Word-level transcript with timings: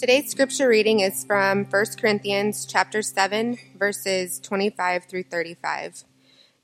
Today's 0.00 0.30
scripture 0.30 0.66
reading 0.66 1.00
is 1.00 1.24
from 1.24 1.66
1 1.66 1.84
Corinthians 2.00 2.64
chapter 2.64 3.02
7 3.02 3.58
verses 3.78 4.40
25 4.40 5.04
through 5.04 5.24
35. 5.24 6.04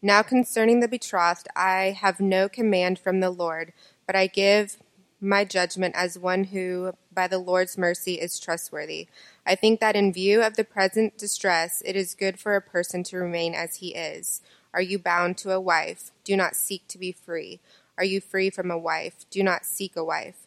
Now 0.00 0.22
concerning 0.22 0.80
the 0.80 0.88
betrothed 0.88 1.46
I 1.54 1.98
have 2.00 2.18
no 2.18 2.48
command 2.48 2.98
from 2.98 3.20
the 3.20 3.28
Lord, 3.28 3.74
but 4.06 4.16
I 4.16 4.26
give 4.26 4.78
my 5.20 5.44
judgment 5.44 5.94
as 5.98 6.18
one 6.18 6.44
who 6.44 6.94
by 7.12 7.28
the 7.28 7.36
Lord's 7.36 7.76
mercy 7.76 8.14
is 8.14 8.40
trustworthy. 8.40 9.06
I 9.44 9.54
think 9.54 9.80
that 9.80 9.96
in 9.96 10.14
view 10.14 10.40
of 10.40 10.56
the 10.56 10.64
present 10.64 11.18
distress 11.18 11.82
it 11.84 11.94
is 11.94 12.14
good 12.14 12.40
for 12.40 12.56
a 12.56 12.62
person 12.62 13.02
to 13.02 13.18
remain 13.18 13.52
as 13.52 13.76
he 13.76 13.94
is. 13.94 14.40
Are 14.72 14.80
you 14.80 14.98
bound 14.98 15.36
to 15.38 15.50
a 15.50 15.60
wife? 15.60 16.10
Do 16.24 16.38
not 16.38 16.56
seek 16.56 16.88
to 16.88 16.96
be 16.96 17.12
free. 17.12 17.60
Are 17.98 18.04
you 18.04 18.22
free 18.22 18.48
from 18.48 18.70
a 18.70 18.78
wife? 18.78 19.26
Do 19.28 19.42
not 19.42 19.66
seek 19.66 19.94
a 19.94 20.02
wife. 20.04 20.45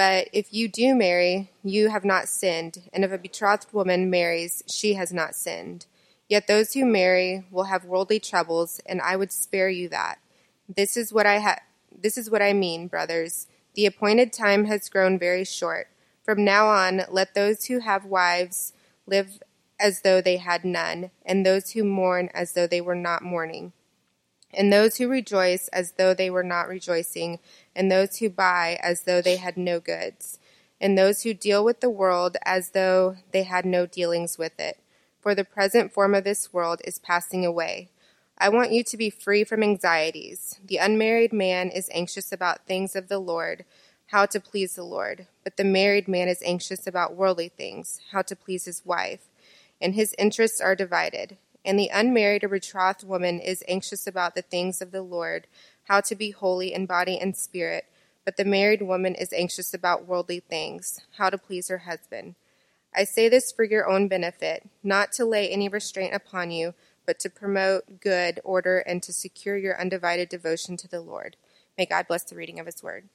But 0.00 0.30
if 0.32 0.50
you 0.50 0.66
do 0.66 0.94
marry, 0.94 1.50
you 1.62 1.90
have 1.90 2.06
not 2.06 2.26
sinned, 2.26 2.88
and 2.90 3.04
if 3.04 3.12
a 3.12 3.18
betrothed 3.18 3.70
woman 3.74 4.08
marries, 4.08 4.62
she 4.66 4.94
has 4.94 5.12
not 5.12 5.34
sinned. 5.34 5.84
Yet 6.26 6.46
those 6.46 6.72
who 6.72 6.86
marry 6.86 7.44
will 7.50 7.64
have 7.64 7.84
worldly 7.84 8.18
troubles, 8.18 8.80
and 8.86 9.02
I 9.02 9.16
would 9.16 9.30
spare 9.30 9.68
you 9.68 9.90
that. 9.90 10.18
This 10.74 10.96
is 10.96 11.12
what 11.12 11.26
I 11.26 11.40
ha- 11.40 11.60
this 11.94 12.16
is 12.16 12.30
what 12.30 12.40
I 12.40 12.54
mean, 12.54 12.86
brothers. 12.88 13.46
The 13.74 13.84
appointed 13.84 14.32
time 14.32 14.64
has 14.64 14.88
grown 14.88 15.18
very 15.18 15.44
short. 15.44 15.88
From 16.24 16.46
now 16.46 16.68
on, 16.68 17.02
let 17.10 17.34
those 17.34 17.66
who 17.66 17.80
have 17.80 18.06
wives 18.06 18.72
live 19.06 19.42
as 19.78 20.00
though 20.00 20.22
they 20.22 20.38
had 20.38 20.64
none, 20.64 21.10
and 21.26 21.44
those 21.44 21.72
who 21.72 21.84
mourn 21.84 22.30
as 22.32 22.54
though 22.54 22.66
they 22.66 22.80
were 22.80 22.94
not 22.94 23.22
mourning, 23.22 23.74
and 24.52 24.72
those 24.72 24.96
who 24.96 25.08
rejoice 25.08 25.68
as 25.68 25.92
though 25.92 26.14
they 26.14 26.30
were 26.30 26.42
not 26.42 26.68
rejoicing, 26.68 27.38
and 27.74 27.90
those 27.90 28.16
who 28.16 28.28
buy 28.28 28.78
as 28.82 29.02
though 29.02 29.22
they 29.22 29.36
had 29.36 29.56
no 29.56 29.80
goods, 29.80 30.38
and 30.80 30.96
those 30.96 31.22
who 31.22 31.34
deal 31.34 31.64
with 31.64 31.80
the 31.80 31.90
world 31.90 32.36
as 32.44 32.70
though 32.70 33.16
they 33.32 33.44
had 33.44 33.64
no 33.64 33.86
dealings 33.86 34.38
with 34.38 34.58
it. 34.58 34.78
For 35.20 35.34
the 35.34 35.44
present 35.44 35.92
form 35.92 36.14
of 36.14 36.24
this 36.24 36.52
world 36.52 36.80
is 36.84 36.98
passing 36.98 37.44
away. 37.44 37.90
I 38.38 38.48
want 38.48 38.72
you 38.72 38.82
to 38.84 38.96
be 38.96 39.10
free 39.10 39.44
from 39.44 39.62
anxieties. 39.62 40.58
The 40.64 40.78
unmarried 40.78 41.32
man 41.32 41.68
is 41.68 41.90
anxious 41.92 42.32
about 42.32 42.66
things 42.66 42.96
of 42.96 43.08
the 43.08 43.18
Lord, 43.18 43.64
how 44.06 44.26
to 44.26 44.40
please 44.40 44.74
the 44.74 44.82
Lord, 44.82 45.26
but 45.44 45.56
the 45.56 45.64
married 45.64 46.08
man 46.08 46.28
is 46.28 46.42
anxious 46.44 46.86
about 46.86 47.14
worldly 47.14 47.48
things, 47.48 48.00
how 48.12 48.22
to 48.22 48.34
please 48.34 48.64
his 48.64 48.84
wife 48.84 49.20
and 49.80 49.94
his 49.94 50.14
interests 50.18 50.60
are 50.60 50.76
divided. 50.76 51.36
And 51.64 51.78
the 51.78 51.90
unmarried 51.92 52.44
or 52.44 52.48
betrothed 52.48 53.04
woman 53.04 53.38
is 53.38 53.64
anxious 53.68 54.06
about 54.06 54.34
the 54.34 54.42
things 54.42 54.80
of 54.80 54.92
the 54.92 55.02
Lord, 55.02 55.46
how 55.84 56.00
to 56.00 56.14
be 56.14 56.30
holy 56.30 56.72
in 56.72 56.86
body 56.86 57.18
and 57.18 57.36
spirit. 57.36 57.84
But 58.24 58.36
the 58.36 58.44
married 58.44 58.82
woman 58.82 59.14
is 59.14 59.32
anxious 59.32 59.74
about 59.74 60.06
worldly 60.06 60.40
things, 60.40 61.00
how 61.18 61.30
to 61.30 61.38
please 61.38 61.68
her 61.68 61.78
husband. 61.78 62.34
I 62.94 63.04
say 63.04 63.28
this 63.28 63.52
for 63.52 63.64
your 63.64 63.88
own 63.88 64.08
benefit, 64.08 64.68
not 64.82 65.12
to 65.12 65.24
lay 65.24 65.48
any 65.48 65.68
restraint 65.68 66.14
upon 66.14 66.50
you, 66.50 66.74
but 67.06 67.18
to 67.20 67.30
promote 67.30 68.00
good 68.00 68.40
order 68.44 68.78
and 68.78 69.02
to 69.02 69.12
secure 69.12 69.56
your 69.56 69.80
undivided 69.80 70.28
devotion 70.28 70.76
to 70.78 70.88
the 70.88 71.00
Lord. 71.00 71.36
May 71.76 71.86
God 71.86 72.06
bless 72.08 72.24
the 72.24 72.36
reading 72.36 72.60
of 72.60 72.66
his 72.66 72.82
word. 72.82 73.08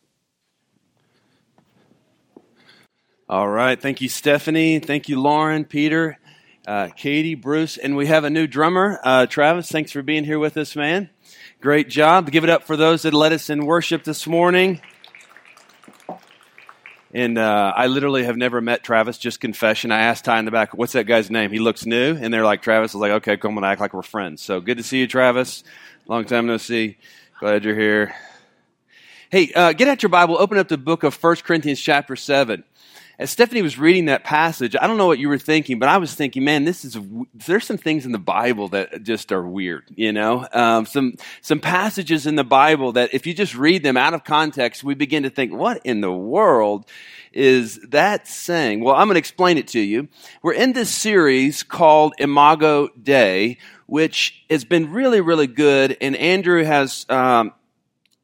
All 3.28 3.48
right. 3.48 3.82
Thank 3.82 4.02
you, 4.02 4.10
Stephanie. 4.10 4.80
Thank 4.80 5.10
you, 5.10 5.20
Lauren, 5.20 5.66
Peter 5.66 6.18
uh, 6.68 6.90
Katie, 6.96 7.36
Bruce, 7.36 7.78
and 7.78 7.96
we 7.96 8.08
have 8.08 8.24
a 8.24 8.30
new 8.30 8.48
drummer, 8.48 9.00
uh, 9.04 9.26
Travis. 9.28 9.72
Thanks 9.72 9.92
for 9.92 10.02
being 10.02 10.24
here 10.24 10.40
with 10.40 10.58
us, 10.58 10.76
man. 10.76 11.10
Great 11.62 11.90
job. 11.90 12.32
Give 12.32 12.44
it 12.44 12.50
up 12.50 12.64
for 12.64 12.76
those 12.76 13.04
that 13.04 13.14
led 13.14 13.34
us 13.34 13.50
in 13.50 13.66
worship 13.66 14.04
this 14.04 14.28
morning. 14.28 14.82
And 17.14 17.38
uh, 17.38 17.72
I 17.76 17.88
literally 17.88 18.26
have 18.26 18.36
never 18.36 18.60
met 18.60 18.84
Travis. 18.84 19.18
Just 19.18 19.40
confession. 19.40 19.92
I 19.92 20.02
asked 20.02 20.26
Ty 20.26 20.40
in 20.40 20.46
the 20.46 20.52
back, 20.52 20.74
"What's 20.74 20.94
that 20.94 21.06
guy's 21.06 21.32
name?" 21.32 21.52
He 21.52 21.60
looks 21.60 21.86
new, 21.86 22.18
and 22.18 22.34
they're 22.34 22.44
like, 22.44 22.62
"Travis." 22.62 22.94
I 22.94 22.98
was 22.98 23.02
like, 23.02 23.12
"Okay, 23.12 23.38
come 23.38 23.58
on, 23.58 23.64
act 23.64 23.80
like 23.80 23.94
we're 23.94 24.02
friends." 24.02 24.42
So 24.42 24.60
good 24.60 24.78
to 24.78 24.84
see 24.84 25.00
you, 25.00 25.08
Travis. 25.08 25.64
Long 26.08 26.26
time 26.26 26.46
no 26.46 26.58
see. 26.58 26.98
Glad 27.40 27.64
you're 27.64 27.80
here. 27.80 28.14
Hey, 29.30 29.52
uh, 29.54 29.72
get 29.72 29.88
out 29.88 30.04
your 30.04 30.10
Bible. 30.10 30.38
Open 30.38 30.58
up 30.58 30.68
the 30.68 30.78
book 30.78 31.04
of 31.04 31.14
First 31.14 31.46
Corinthians, 31.46 31.80
chapter 31.80 32.18
seven 32.18 32.66
as 33.18 33.32
Stephanie 33.32 33.62
was 33.62 33.80
reading 33.80 34.06
that 34.06 34.24
passage, 34.24 34.76
I 34.80 34.88
don't 34.88 34.98
know 34.98 35.08
what 35.08 35.20
you 35.20 35.30
were 35.30 35.38
thinking, 35.38 35.80
but 35.80 35.90
I 35.90 35.98
was 35.98 36.14
thinking, 36.14 36.44
man, 36.44 36.66
this 36.66 36.84
is 36.84 36.98
there's 37.34 37.66
some 37.66 37.78
things 37.78 38.06
in 38.06 38.12
the 38.12 38.20
Bible 38.20 38.70
that 38.70 39.04
just 39.04 39.32
are 39.32 39.46
weird, 39.46 39.84
you 39.96 40.12
know, 40.12 40.48
um, 40.52 40.86
some 40.86 41.16
some 41.42 41.60
passages 41.60 42.28
in 42.28 42.36
the 42.36 42.44
Bible 42.44 42.94
that 42.94 43.14
if 43.14 43.26
you 43.26 43.34
just 43.34 43.56
read 43.56 43.84
them 43.84 43.98
out 43.98 44.14
of 44.14 44.24
context, 44.24 44.84
we 44.84 44.96
begin 44.96 45.24
to 45.24 45.30
think, 45.30 45.54
what 45.54 45.82
in 45.84 46.02
the 46.02 46.12
world 46.12 46.86
is 47.32 47.80
that 47.90 48.28
saying? 48.28 48.82
Well, 48.82 48.96
I'm 48.96 49.08
going 49.08 49.16
to 49.16 49.20
explain 49.20 49.58
it 49.58 49.68
to 49.70 49.80
you. 49.80 50.08
We're 50.42 50.54
in 50.54 50.74
this 50.74 50.90
series 50.90 51.64
called 51.64 52.14
Imago 52.18 52.88
Dei, 53.02 53.58
which 53.86 54.44
has 54.50 54.64
been 54.66 54.92
really, 54.92 55.22
really 55.22 55.48
good, 55.48 55.98
and 56.02 56.16
Andrew 56.16 56.64
has. 56.64 57.06
Um, 57.10 57.54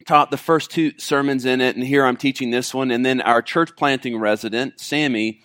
taught 0.05 0.31
the 0.31 0.37
first 0.37 0.71
two 0.71 0.93
sermons 0.97 1.45
in 1.45 1.61
it, 1.61 1.75
and 1.75 1.85
here 1.85 2.05
I'm 2.05 2.17
teaching 2.17 2.51
this 2.51 2.73
one. 2.73 2.91
And 2.91 3.05
then 3.05 3.21
our 3.21 3.41
church 3.41 3.75
planting 3.75 4.17
resident, 4.17 4.79
Sammy, 4.79 5.41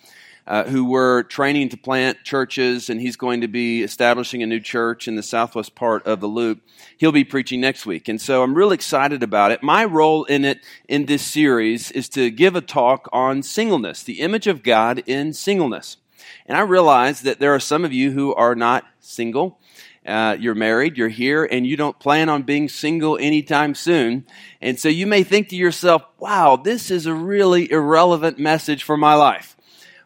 uh, 0.47 0.63
who 0.63 0.85
we're 0.85 1.23
training 1.23 1.69
to 1.69 1.77
plant 1.77 2.23
churches, 2.23 2.89
and 2.89 3.01
he's 3.01 3.17
going 3.17 3.41
to 3.41 3.47
be 3.47 3.83
establishing 3.83 4.41
a 4.41 4.47
new 4.47 4.61
church 4.61 5.07
in 5.07 5.15
the 5.15 5.23
southwest 5.23 5.75
part 5.75 6.07
of 6.07 6.21
the 6.21 6.27
loop. 6.27 6.61
He'll 6.97 7.11
be 7.11 7.25
preaching 7.25 7.59
next 7.59 7.85
week. 7.85 8.07
And 8.07 8.19
so 8.19 8.43
I'm 8.43 8.55
really 8.55 8.75
excited 8.75 9.23
about 9.23 9.51
it. 9.51 9.61
My 9.61 9.83
role 9.83 10.23
in 10.23 10.45
it, 10.45 10.59
in 10.87 11.05
this 11.05 11.21
series, 11.21 11.91
is 11.91 12.07
to 12.09 12.31
give 12.31 12.55
a 12.55 12.61
talk 12.61 13.09
on 13.11 13.43
singleness, 13.43 14.03
the 14.03 14.21
image 14.21 14.47
of 14.47 14.63
God 14.63 15.03
in 15.05 15.33
singleness. 15.33 15.97
And 16.45 16.57
I 16.57 16.61
realize 16.61 17.21
that 17.21 17.39
there 17.39 17.53
are 17.53 17.59
some 17.59 17.83
of 17.83 17.91
you 17.91 18.11
who 18.11 18.33
are 18.33 18.55
not 18.55 18.85
single 19.01 19.59
uh, 20.07 20.37
you're 20.39 20.55
married, 20.55 20.97
you're 20.97 21.09
here, 21.09 21.43
and 21.43 21.67
you 21.67 21.75
don't 21.75 21.99
plan 21.99 22.29
on 22.29 22.43
being 22.43 22.69
single 22.69 23.17
anytime 23.17 23.75
soon. 23.75 24.25
And 24.61 24.79
so 24.79 24.89
you 24.89 25.05
may 25.05 25.23
think 25.23 25.49
to 25.49 25.55
yourself, 25.55 26.03
wow, 26.17 26.55
this 26.55 26.89
is 26.89 27.05
a 27.05 27.13
really 27.13 27.69
irrelevant 27.69 28.39
message 28.39 28.83
for 28.83 28.95
my 28.95 29.15
life. 29.15 29.57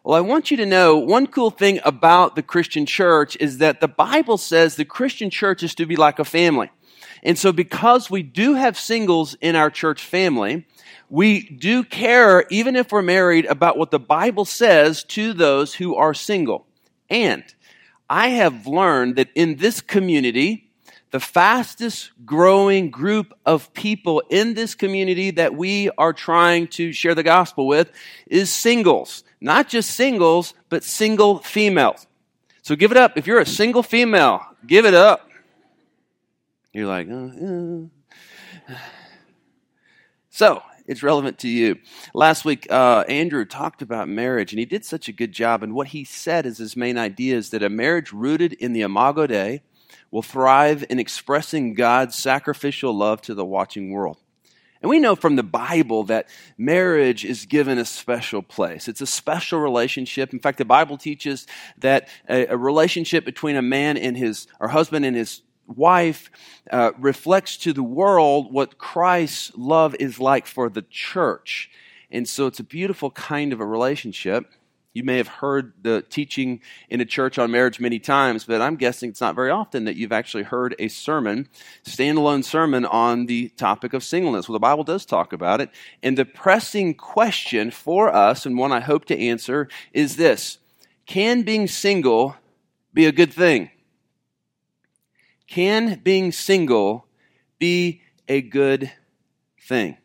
Well, 0.04 0.18
I 0.18 0.22
want 0.22 0.50
you 0.50 0.58
to 0.58 0.66
know 0.66 0.98
one 0.98 1.28
cool 1.28 1.52
thing 1.52 1.80
about 1.86 2.36
the 2.36 2.42
Christian 2.42 2.88
church 2.88 3.38
is 3.40 3.60
that 3.60 3.82
the 3.82 3.88
Bible 3.88 4.40
says 4.40 4.76
the 4.76 4.86
Christian 4.86 5.30
church 5.30 5.62
is 5.62 5.76
to 5.76 5.86
be 5.86 5.96
like 5.96 6.18
a 6.18 6.26
family. 6.26 6.72
And 7.22 7.38
so 7.38 7.52
because 7.52 8.10
we 8.10 8.24
do 8.24 8.56
have 8.56 8.80
singles 8.80 9.36
in 9.42 9.56
our 9.56 9.70
church 9.70 10.04
family, 10.04 10.66
we 11.12 11.42
do 11.50 11.84
care, 11.84 12.46
even 12.50 12.76
if 12.76 12.92
we're 12.92 13.04
married, 13.04 13.46
about 13.46 13.78
what 13.78 13.92
the 13.92 14.00
Bible 14.00 14.46
says 14.46 15.04
to 15.04 15.34
those 15.34 15.76
who 15.76 15.96
are 15.96 16.16
single. 16.16 16.66
And 17.10 17.44
I 18.12 18.28
have 18.28 18.68
learned 18.68 19.16
that 19.16 19.30
in 19.36 19.56
this 19.56 19.80
community, 19.80 20.70
the 21.12 21.22
fastest 21.22 22.12
growing 22.26 22.90
group 22.90 23.34
of 23.46 23.74
people 23.74 24.22
in 24.30 24.54
this 24.54 24.76
community 24.76 25.32
that 25.32 25.56
we 25.56 25.90
are 25.98 26.12
trying 26.12 26.68
to 26.76 26.92
share 26.92 27.16
the 27.16 27.24
gospel 27.24 27.68
with 27.68 27.90
is 28.28 28.52
singles. 28.52 29.24
Not 29.40 29.70
just 29.70 29.92
singles, 29.92 30.54
but 30.68 30.84
single 30.84 31.40
females. 31.40 32.06
So 32.64 32.76
give 32.76 32.92
it 32.92 32.98
up. 32.98 33.18
If 33.18 33.28
you're 33.28 33.40
a 33.40 33.46
single 33.46 33.82
female, 33.82 34.42
give 34.68 34.86
it 34.86 34.94
up. 34.94 35.30
You're 36.74 36.88
like, 36.88 37.10
uh, 37.10 38.74
uh. 38.74 38.76
so 40.30 40.62
it's 40.92 41.04
relevant 41.04 41.40
to 41.40 41.48
you. 41.48 41.78
Last 42.14 42.44
week, 42.44 42.68
uh, 42.70 43.06
Andrew 43.08 43.46
talked 43.46 43.82
about 43.82 44.10
marriage, 44.10 44.52
and 44.52 44.60
he 44.60 44.66
did 44.66 44.84
such 44.84 45.08
a 45.08 45.14
good 45.14 45.32
job. 45.32 45.64
And 45.64 45.74
what 45.74 45.88
he 45.88 46.04
said 46.04 46.46
is 46.46 46.58
his 46.58 46.76
main 46.76 46.98
idea 46.98 47.38
is 47.38 47.50
that 47.52 47.64
a 47.64 47.70
marriage 47.70 48.12
rooted 48.12 48.54
in 48.54 48.74
the 48.74 48.82
Imago 48.82 49.26
Dei 49.26 49.62
will 50.12 50.22
thrive 50.22 50.84
in 50.90 51.00
expressing 51.00 51.74
God's 51.74 52.16
sacrificial 52.16 52.94
love 52.94 53.22
to 53.22 53.34
the 53.34 53.46
watching 53.46 53.92
world. 53.92 54.18
And 54.82 54.90
we 54.90 55.00
know 55.00 55.16
from 55.16 55.38
the 55.38 55.44
Bible 55.44 56.04
that 56.06 56.28
marriage 56.58 57.24
is 57.24 57.46
given 57.46 57.78
a 57.78 57.86
special 57.86 58.42
place. 58.42 58.88
It's 58.88 59.00
a 59.00 59.08
special 59.08 59.60
relationship. 59.60 60.34
In 60.34 60.40
fact, 60.40 60.58
the 60.58 60.66
Bible 60.66 60.98
teaches 60.98 61.48
that 61.78 62.10
a, 62.28 62.48
a 62.48 62.58
relationship 62.58 63.24
between 63.24 63.56
a 63.56 63.62
man 63.62 63.96
and 63.96 64.18
his, 64.18 64.48
or 64.60 64.68
husband 64.68 65.06
and 65.06 65.16
his 65.16 65.42
wife 65.76 66.32
uh, 66.72 66.92
reflects 66.98 67.58
to 67.58 67.74
the 67.74 67.84
world 67.84 68.54
what 68.54 68.78
Christ's 68.78 69.52
love 69.56 69.96
is 70.00 70.20
like 70.20 70.46
for 70.48 70.70
the 70.70 70.84
church. 70.84 71.70
And 72.12 72.28
so 72.28 72.48
it's 72.48 72.60
a 72.60 72.64
beautiful 72.64 73.12
kind 73.12 73.54
of 73.54 73.60
a 73.60 73.66
relationship. 73.66 74.46
You 74.94 75.04
may 75.04 75.18
have 75.18 75.28
heard 75.28 75.72
the 75.82 76.02
teaching 76.02 76.60
in 76.90 77.00
a 77.00 77.06
church 77.06 77.40
on 77.40 77.50
marriage 77.50 77.80
many 77.80 77.98
times, 77.98 78.44
but 78.44 78.62
I'm 78.62 78.76
guessing 78.76 79.10
it's 79.10 79.22
not 79.22 79.36
very 79.36 79.50
often 79.50 79.86
that 79.86 79.96
you've 79.96 80.12
actually 80.12 80.44
heard 80.44 80.76
a 80.80 80.90
sermon, 80.90 81.48
standalone 81.86 82.44
sermon 82.44 82.86
on 82.86 83.26
the 83.28 83.50
topic 83.50 83.94
of 83.94 84.04
singleness. 84.04 84.50
Well, 84.50 84.56
the 84.56 84.60
Bible 84.60 84.84
does 84.84 85.06
talk 85.06 85.32
about 85.32 85.62
it. 85.62 85.70
And 86.04 86.18
the 86.18 86.26
pressing 86.26 86.94
question 86.94 87.72
for 87.72 88.14
us, 88.14 88.46
and 88.46 88.58
one 88.58 88.74
I 88.74 88.82
hope 88.82 89.06
to 89.06 89.18
answer, 89.18 89.70
is 89.94 90.18
this 90.18 90.58
Can 91.06 91.44
being 91.44 91.68
single 91.68 92.36
be 92.94 93.06
a 93.06 93.14
good 93.14 93.34
thing? 93.34 93.70
Can 95.52 96.00
being 96.00 96.32
single 96.32 97.06
be 97.60 98.04
a 98.30 98.42
good 98.42 98.90
thing? 99.60 99.98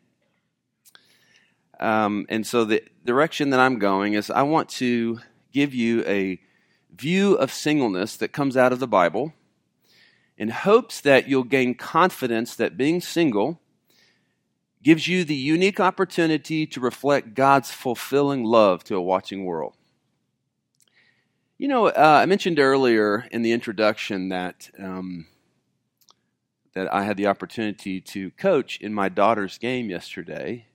Um, 1.79 2.25
and 2.27 2.45
so 2.45 2.65
the, 2.65 2.83
direction 3.05 3.51
that 3.51 3.59
I'm 3.61 3.79
going 3.79 4.13
is 4.13 4.29
I 4.29 4.41
want 4.41 4.67
to 4.71 5.19
give 5.53 5.73
you 5.73 6.03
a 6.05 6.41
view 6.93 7.35
of 7.35 7.53
singleness 7.53 8.17
that 8.17 8.33
comes 8.33 8.57
out 8.57 8.73
of 8.73 8.79
the 8.79 8.89
Bible 8.89 9.31
in 10.37 10.49
hopes 10.49 10.99
that 10.99 11.29
you'll 11.29 11.45
gain 11.45 11.75
confidence 11.75 12.53
that 12.55 12.75
being 12.75 12.99
single 12.99 13.61
gives 14.83 15.07
you 15.07 15.23
the 15.23 15.33
unique 15.33 15.79
opportunity 15.79 16.67
to 16.67 16.81
reflect 16.81 17.35
God's 17.35 17.71
fulfilling 17.71 18.43
love 18.43 18.83
to 18.83 18.97
a 18.97 19.01
watching 19.01 19.45
world. 19.45 19.75
You 21.57 21.69
know, 21.69 21.87
uh, 21.87 22.19
I 22.21 22.25
mentioned 22.25 22.59
earlier 22.59 23.25
in 23.31 23.43
the 23.43 23.53
introduction 23.53 24.27
that 24.27 24.69
um, 24.77 25.25
that 26.77 26.93
I 26.93 27.03
had 27.03 27.17
the 27.17 27.25
opportunity 27.25 27.99
to 28.01 28.29
coach 28.31 28.77
in 28.79 28.93
my 28.93 29.09
daughter's 29.09 29.57
game 29.57 29.89
yesterday, 29.89 30.67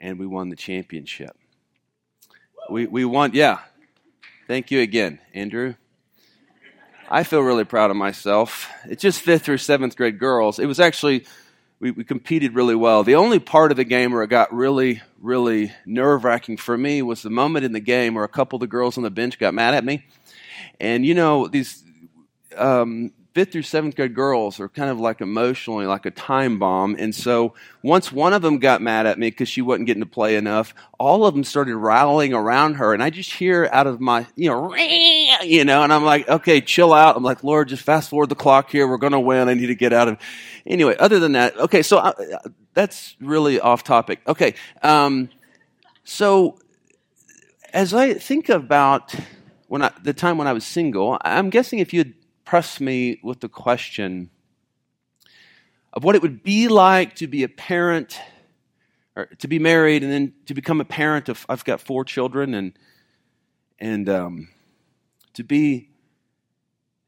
and 0.00 0.18
we 0.18 0.26
won 0.26 0.48
the 0.48 0.56
championship. 0.56 1.36
We 2.70 2.86
we 2.86 3.04
won, 3.04 3.32
yeah. 3.34 3.58
Thank 4.46 4.70
you 4.70 4.80
again, 4.80 5.18
Andrew. 5.34 5.74
I 7.10 7.24
feel 7.24 7.42
really 7.42 7.64
proud 7.64 7.90
of 7.90 7.96
myself. 7.98 8.70
It's 8.86 9.02
just 9.02 9.20
fifth 9.20 9.42
through 9.44 9.58
seventh 9.58 9.96
grade 9.98 10.18
girls. 10.18 10.58
It 10.58 10.64
was 10.64 10.80
actually 10.80 11.26
we, 11.78 11.90
we 11.90 12.04
competed 12.04 12.54
really 12.54 12.74
well. 12.74 13.04
The 13.04 13.16
only 13.16 13.38
part 13.38 13.70
of 13.70 13.76
the 13.76 13.84
game 13.84 14.12
where 14.12 14.22
it 14.22 14.28
got 14.28 14.50
really, 14.54 15.02
really 15.20 15.72
nerve 15.84 16.24
wracking 16.24 16.56
for 16.56 16.78
me 16.78 17.02
was 17.02 17.20
the 17.20 17.28
moment 17.28 17.66
in 17.66 17.72
the 17.72 17.80
game 17.80 18.14
where 18.14 18.24
a 18.24 18.28
couple 18.28 18.56
of 18.56 18.60
the 18.60 18.66
girls 18.66 18.96
on 18.96 19.02
the 19.02 19.10
bench 19.10 19.38
got 19.38 19.52
mad 19.52 19.74
at 19.74 19.84
me. 19.84 20.06
And 20.80 21.04
you 21.04 21.12
know, 21.14 21.48
these 21.48 21.84
um, 22.56 23.12
fifth 23.34 23.52
through 23.52 23.62
seventh 23.62 23.94
grade 23.94 24.14
girls 24.14 24.58
are 24.58 24.68
kind 24.68 24.90
of 24.90 24.98
like 24.98 25.20
emotionally 25.20 25.86
like 25.86 26.06
a 26.06 26.10
time 26.10 26.58
bomb. 26.58 26.96
And 26.98 27.14
so 27.14 27.54
once 27.82 28.10
one 28.10 28.32
of 28.32 28.42
them 28.42 28.58
got 28.58 28.82
mad 28.82 29.06
at 29.06 29.18
me 29.18 29.30
because 29.30 29.48
she 29.48 29.62
wasn't 29.62 29.86
getting 29.86 30.02
to 30.02 30.08
play 30.08 30.36
enough, 30.36 30.74
all 30.98 31.24
of 31.24 31.34
them 31.34 31.44
started 31.44 31.76
rallying 31.76 32.32
around 32.32 32.74
her. 32.74 32.94
And 32.94 33.02
I 33.02 33.10
just 33.10 33.32
hear 33.32 33.68
out 33.72 33.86
of 33.86 34.00
my, 34.00 34.26
you 34.34 34.48
know, 34.48 34.74
you 35.44 35.64
know, 35.64 35.82
and 35.82 35.92
I'm 35.92 36.04
like, 36.04 36.28
okay, 36.28 36.60
chill 36.60 36.92
out. 36.92 37.16
I'm 37.16 37.22
like, 37.22 37.44
Lord, 37.44 37.68
just 37.68 37.82
fast 37.82 38.10
forward 38.10 38.28
the 38.28 38.34
clock 38.34 38.70
here. 38.70 38.88
We're 38.88 38.96
going 38.96 39.12
to 39.12 39.20
win. 39.20 39.48
I 39.48 39.54
need 39.54 39.66
to 39.66 39.74
get 39.74 39.92
out 39.92 40.08
of. 40.08 40.18
Anyway, 40.66 40.96
other 40.98 41.20
than 41.20 41.32
that, 41.32 41.56
okay, 41.58 41.82
so 41.82 41.98
I, 41.98 42.12
that's 42.74 43.16
really 43.20 43.60
off 43.60 43.84
topic. 43.84 44.20
Okay. 44.26 44.54
Um, 44.82 45.28
so 46.04 46.58
as 47.72 47.92
I 47.92 48.14
think 48.14 48.48
about 48.48 49.14
when 49.68 49.82
I, 49.82 49.92
the 50.02 50.14
time 50.14 50.38
when 50.38 50.46
I 50.46 50.52
was 50.52 50.64
single, 50.64 51.18
I'm 51.22 51.50
guessing 51.50 51.78
if 51.78 51.92
you 51.92 52.00
had 52.00 52.14
pressed 52.48 52.80
me 52.80 53.20
with 53.22 53.40
the 53.40 53.48
question 53.48 54.30
of 55.92 56.02
what 56.02 56.14
it 56.14 56.22
would 56.22 56.42
be 56.42 56.66
like 56.66 57.14
to 57.14 57.26
be 57.26 57.42
a 57.42 57.48
parent 57.48 58.18
or 59.14 59.26
to 59.38 59.46
be 59.46 59.58
married 59.58 60.02
and 60.02 60.10
then 60.10 60.32
to 60.46 60.54
become 60.54 60.80
a 60.80 60.84
parent 60.86 61.28
of 61.28 61.44
I've 61.50 61.62
got 61.62 61.78
four 61.78 62.06
children 62.06 62.54
and 62.54 62.72
and 63.78 64.08
um, 64.08 64.48
to 65.34 65.44
be 65.44 65.90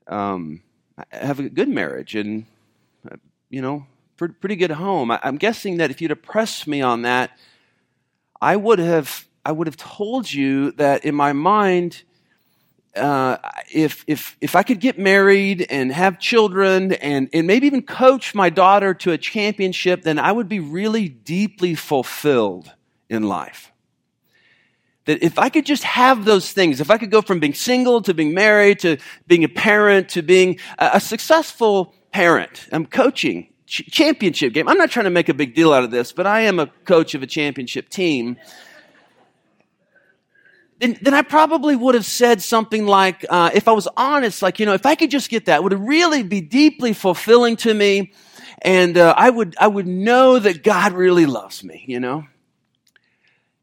um, 0.09 0.63
have 1.09 1.41
a 1.41 1.49
good 1.49 1.71
marriage 1.71 2.15
and 2.15 2.45
you 3.49 3.63
know 3.63 3.87
pretty 4.19 4.57
good 4.57 4.73
home. 4.73 5.11
I'm 5.11 5.39
guessing 5.39 5.79
that 5.79 5.91
if 5.91 6.03
you'd 6.03 6.11
have 6.11 6.21
pressed 6.21 6.67
me 6.67 6.83
on 6.83 7.01
that, 7.03 7.31
I 8.43 8.57
would 8.57 8.79
have 8.79 9.27
I 9.43 9.53
would 9.53 9.69
have 9.69 9.79
told 9.79 10.31
you 10.31 10.73
that 10.73 11.07
in 11.07 11.15
my 11.15 11.33
mind 11.33 12.03
uh, 12.97 13.37
if 13.73 14.05
if 14.07 14.37
if 14.41 14.57
I 14.57 14.63
could 14.63 14.81
get 14.81 14.99
married 14.99 15.67
and 15.71 15.93
have 15.93 16.19
children 16.19 16.93
and 16.93 17.29
and 17.33 17.47
maybe 17.47 17.67
even 17.67 17.83
coach 17.83 18.35
my 18.35 18.51
daughter 18.51 18.95
to 18.95 19.13
a 19.13 19.19
championship, 19.19 20.03
then 20.03 20.19
I 20.19 20.33
would 20.33 20.49
be 20.49 20.61
really 20.61 21.09
deeply 21.09 21.75
fulfilled 21.75 22.73
in 23.09 23.23
life. 23.23 23.71
That 25.05 25.23
if 25.25 25.39
I 25.39 25.49
could 25.49 25.67
just 25.67 25.85
have 25.85 26.25
those 26.25 26.53
things, 26.53 26.81
if 26.81 26.91
I 26.91 26.99
could 26.99 27.11
go 27.11 27.23
from 27.23 27.41
being 27.41 27.55
single 27.55 28.03
to 28.03 28.13
being 28.13 28.35
married 28.35 28.81
to 28.81 28.99
being 29.27 29.45
a 29.45 29.49
parent 29.49 30.11
to 30.11 30.23
being 30.23 30.59
a, 30.79 30.91
a 30.95 31.01
successful 31.01 31.95
parent, 32.13 32.69
I'm 32.73 32.87
coaching 32.87 33.49
championship 33.67 34.53
game. 34.53 34.69
I'm 34.69 34.79
not 34.79 34.91
trying 34.91 35.05
to 35.05 35.11
make 35.11 35.29
a 35.29 35.35
big 35.35 35.55
deal 35.55 35.73
out 35.73 35.85
of 35.85 35.93
this, 35.93 36.13
but 36.13 36.27
I 36.27 36.41
am 36.41 36.59
a 36.59 36.67
coach 36.85 37.15
of 37.15 37.23
a 37.23 37.27
championship 37.27 37.89
team 37.89 38.37
then, 40.81 40.99
then 41.03 41.13
I 41.13 41.21
probably 41.21 41.77
would 41.77 41.95
have 41.95 42.07
said 42.07 42.41
something 42.41 42.87
like, 42.87 43.27
uh, 43.29 43.51
if 43.53 43.69
I 43.69 43.73
was 43.73 43.87
honest, 43.99 44.41
like, 44.41 44.59
you 44.59 44.65
know, 44.65 44.73
if 44.73 44.87
I 44.87 44.95
could 44.95 45.11
just 45.11 45.29
get 45.29 45.45
that, 45.45 45.63
would 45.63 45.75
it 45.75 45.79
really 45.79 46.23
be 46.23 46.41
deeply 46.41 46.95
fulfilling 46.95 47.57
to 47.57 47.75
me? 47.75 48.13
And 48.63 48.97
uh, 48.97 49.15
I, 49.17 49.29
would, 49.29 49.55
I 49.61 49.67
would 49.67 49.87
know 49.87 50.39
that 50.39 50.63
God 50.63 50.95
really 50.95 51.27
loves 51.27 51.63
me, 51.63 51.85
you 51.87 52.01
know? 52.01 52.27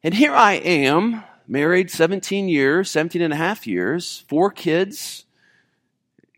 And 0.04 0.14
here 0.14 0.34
I 0.34 0.54
am, 0.54 1.24
married 1.48 1.90
17 1.90 2.50
years, 2.50 2.92
17 2.92 3.22
and 3.24 3.34
a 3.34 3.38
half 3.38 3.66
years, 3.66 4.24
four 4.30 4.52
kids, 4.52 5.26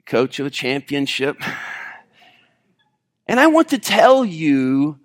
coach 0.06 0.40
of 0.40 0.46
a 0.46 0.50
championship. 0.50 1.42
And 3.28 3.38
I 3.38 3.48
want 3.48 3.68
to 3.70 3.78
tell 3.78 4.24
you 4.24 4.98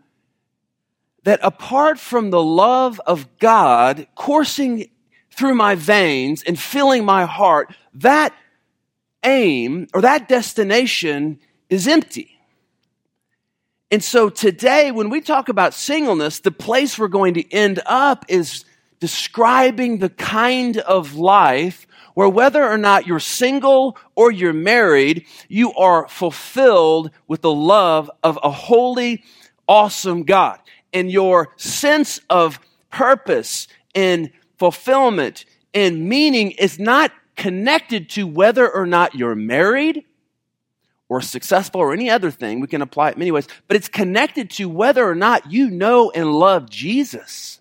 that 1.25 1.41
apart 1.43 1.99
from 1.99 2.31
the 2.31 2.43
love 2.43 3.01
of 3.07 3.39
God 3.39 4.07
coursing 4.15 4.89
through 5.35 5.55
my 5.55 5.75
veins 5.75 6.43
and 6.43 6.59
filling 6.59 7.05
my 7.05 7.25
heart, 7.25 7.75
that 7.95 8.35
aim 9.23 9.87
or 9.93 10.01
that 10.01 10.29
destination 10.29 11.39
is 11.69 11.89
empty. 11.89 12.31
And 13.91 14.03
so 14.03 14.29
today, 14.29 14.91
when 14.91 15.11
we 15.11 15.21
talk 15.21 15.49
about 15.49 15.75
singleness, 15.75 16.41
the 16.41 16.51
place 16.51 16.99
we're 16.99 17.09
going 17.09 17.35
to 17.35 17.53
end 17.53 17.81
up 17.87 18.25
is 18.29 18.65
describing 18.99 19.99
the 19.99 20.09
kind 20.09 20.79
of 20.79 21.15
life 21.15 21.87
where 22.15 22.29
whether 22.29 22.65
or 22.65 22.79
not 22.79 23.07
you're 23.07 23.21
single 23.21 23.97
or 24.15 24.31
you're 24.31 24.53
married, 24.53 25.27
you 25.49 25.73
are 25.75 26.09
fulfilled 26.09 27.11
with 27.29 27.43
the 27.43 27.53
love 27.53 28.11
of 28.23 28.39
a 28.43 28.51
holy, 28.51 29.23
awesome 29.69 30.23
God. 30.23 30.59
And 30.93 31.11
your 31.11 31.53
sense 31.57 32.21
of 32.31 32.61
purpose 32.91 33.67
and 33.95 34.31
fulfillment 34.59 35.45
and 35.73 36.09
meaning 36.09 36.53
is 36.53 36.79
not 36.79 37.13
connected 37.37 38.09
to 38.11 38.27
whether 38.27 38.69
or 38.71 38.87
not 38.87 39.15
you're 39.15 39.35
married 39.35 40.05
or 41.09 41.21
successful 41.21 41.81
or 41.81 41.93
any 41.93 42.09
other 42.09 42.31
thing. 42.31 42.61
We 42.61 42.67
can 42.67 42.83
apply 42.83 43.11
it 43.11 43.19
many 43.19 43.31
ways, 43.31 43.49
but 43.69 43.77
it's 43.77 43.89
connected 43.89 44.51
to 44.51 44.69
whether 44.69 45.09
or 45.09 45.15
not 45.15 45.53
you 45.53 45.71
know 45.71 46.11
and 46.11 46.33
love 46.33 46.71
Jesus. 46.71 47.61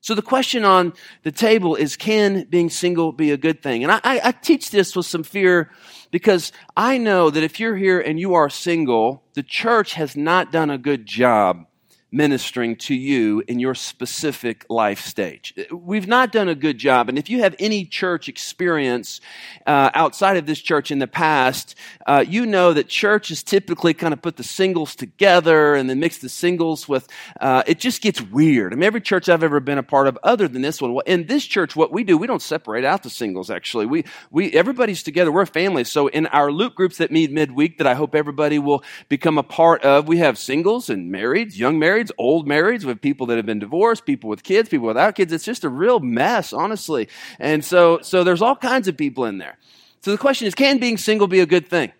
So 0.00 0.14
the 0.14 0.22
question 0.22 0.64
on 0.64 0.92
the 1.22 1.32
table 1.32 1.74
is 1.74 1.96
can 1.96 2.44
being 2.44 2.70
single 2.70 3.12
be 3.12 3.30
a 3.30 3.36
good 3.36 3.62
thing? 3.62 3.82
And 3.82 3.92
I, 3.92 4.00
I, 4.04 4.20
I, 4.24 4.32
teach 4.32 4.70
this 4.70 4.96
with 4.96 5.06
some 5.06 5.22
fear 5.22 5.70
because 6.10 6.52
I 6.76 6.98
know 6.98 7.28
that 7.30 7.42
if 7.42 7.60
you're 7.60 7.76
here 7.76 8.00
and 8.00 8.18
you 8.18 8.34
are 8.34 8.48
single, 8.48 9.22
the 9.34 9.42
church 9.42 9.94
has 9.94 10.16
not 10.16 10.52
done 10.52 10.70
a 10.70 10.78
good 10.78 11.04
job 11.04 11.66
ministering 12.10 12.74
to 12.76 12.94
you 12.94 13.42
in 13.48 13.58
your 13.58 13.74
specific 13.74 14.64
life 14.70 15.00
stage. 15.00 15.54
We've 15.70 16.08
not 16.08 16.32
done 16.32 16.48
a 16.48 16.54
good 16.54 16.78
job. 16.78 17.08
And 17.08 17.18
if 17.18 17.28
you 17.28 17.40
have 17.40 17.54
any 17.58 17.84
church 17.84 18.28
experience 18.28 19.20
uh, 19.66 19.90
outside 19.94 20.38
of 20.38 20.46
this 20.46 20.58
church 20.58 20.90
in 20.90 21.00
the 21.00 21.06
past, 21.06 21.74
uh, 22.06 22.24
you 22.26 22.46
know 22.46 22.72
that 22.72 22.88
churches 22.88 23.42
typically 23.42 23.92
kind 23.92 24.14
of 24.14 24.22
put 24.22 24.36
the 24.36 24.42
singles 24.42 24.96
together 24.96 25.74
and 25.74 25.90
then 25.90 26.00
mix 26.00 26.18
the 26.18 26.30
singles 26.30 26.88
with, 26.88 27.08
uh, 27.40 27.62
it 27.66 27.78
just 27.78 28.00
gets 28.00 28.22
weird. 28.22 28.72
I 28.72 28.76
mean, 28.76 28.84
every 28.84 29.02
church 29.02 29.28
I've 29.28 29.42
ever 29.42 29.60
been 29.60 29.78
a 29.78 29.82
part 29.82 30.06
of, 30.06 30.18
other 30.22 30.48
than 30.48 30.62
this 30.62 30.80
one, 30.80 30.94
Well 30.94 31.04
in 31.06 31.26
this 31.26 31.44
church, 31.44 31.76
what 31.76 31.92
we 31.92 32.04
do, 32.04 32.16
we 32.16 32.26
don't 32.26 32.40
separate 32.40 32.84
out 32.84 33.02
the 33.02 33.10
singles 33.10 33.50
actually. 33.50 33.84
We, 33.84 34.04
we, 34.30 34.50
everybody's 34.52 35.02
together. 35.02 35.30
We're 35.30 35.42
a 35.42 35.46
family. 35.46 35.84
So 35.84 36.06
in 36.06 36.26
our 36.28 36.50
loop 36.50 36.74
groups 36.74 36.96
that 36.98 37.10
meet 37.10 37.30
midweek 37.30 37.78
that 37.78 37.86
I 37.86 37.94
hope 37.94 38.14
everybody 38.14 38.58
will 38.58 38.82
become 39.10 39.36
a 39.36 39.42
part 39.42 39.82
of, 39.82 40.08
we 40.08 40.18
have 40.18 40.38
singles 40.38 40.88
and 40.88 41.12
marrieds, 41.12 41.58
young 41.58 41.78
marrieds, 41.78 41.97
marrieds, 41.98 42.10
old 42.18 42.48
marrieds, 42.48 42.84
with 42.84 43.00
people 43.00 43.26
that 43.26 43.36
have 43.36 43.46
been 43.46 43.58
divorced, 43.58 44.06
people 44.06 44.30
with 44.30 44.42
kids, 44.42 44.68
people 44.68 44.86
without 44.86 45.14
kids. 45.14 45.32
It's 45.32 45.44
just 45.44 45.64
a 45.64 45.68
real 45.68 46.00
mess, 46.00 46.52
honestly. 46.52 47.08
And 47.38 47.64
so, 47.64 48.00
so 48.02 48.24
there's 48.24 48.42
all 48.42 48.56
kinds 48.56 48.88
of 48.88 48.96
people 48.96 49.24
in 49.24 49.38
there. 49.38 49.58
So 50.00 50.10
the 50.10 50.18
question 50.18 50.46
is, 50.46 50.54
can 50.54 50.78
being 50.78 50.96
single 50.96 51.26
be 51.26 51.40
a 51.40 51.46
good 51.46 51.68
thing? 51.68 51.92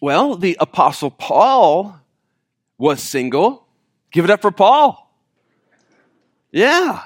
Well, 0.00 0.36
the 0.36 0.56
apostle 0.60 1.10
Paul 1.10 2.00
was 2.78 3.02
single. 3.02 3.66
Give 4.10 4.24
it 4.24 4.30
up 4.30 4.42
for 4.42 4.50
Paul. 4.50 5.00
Yeah. 6.50 7.02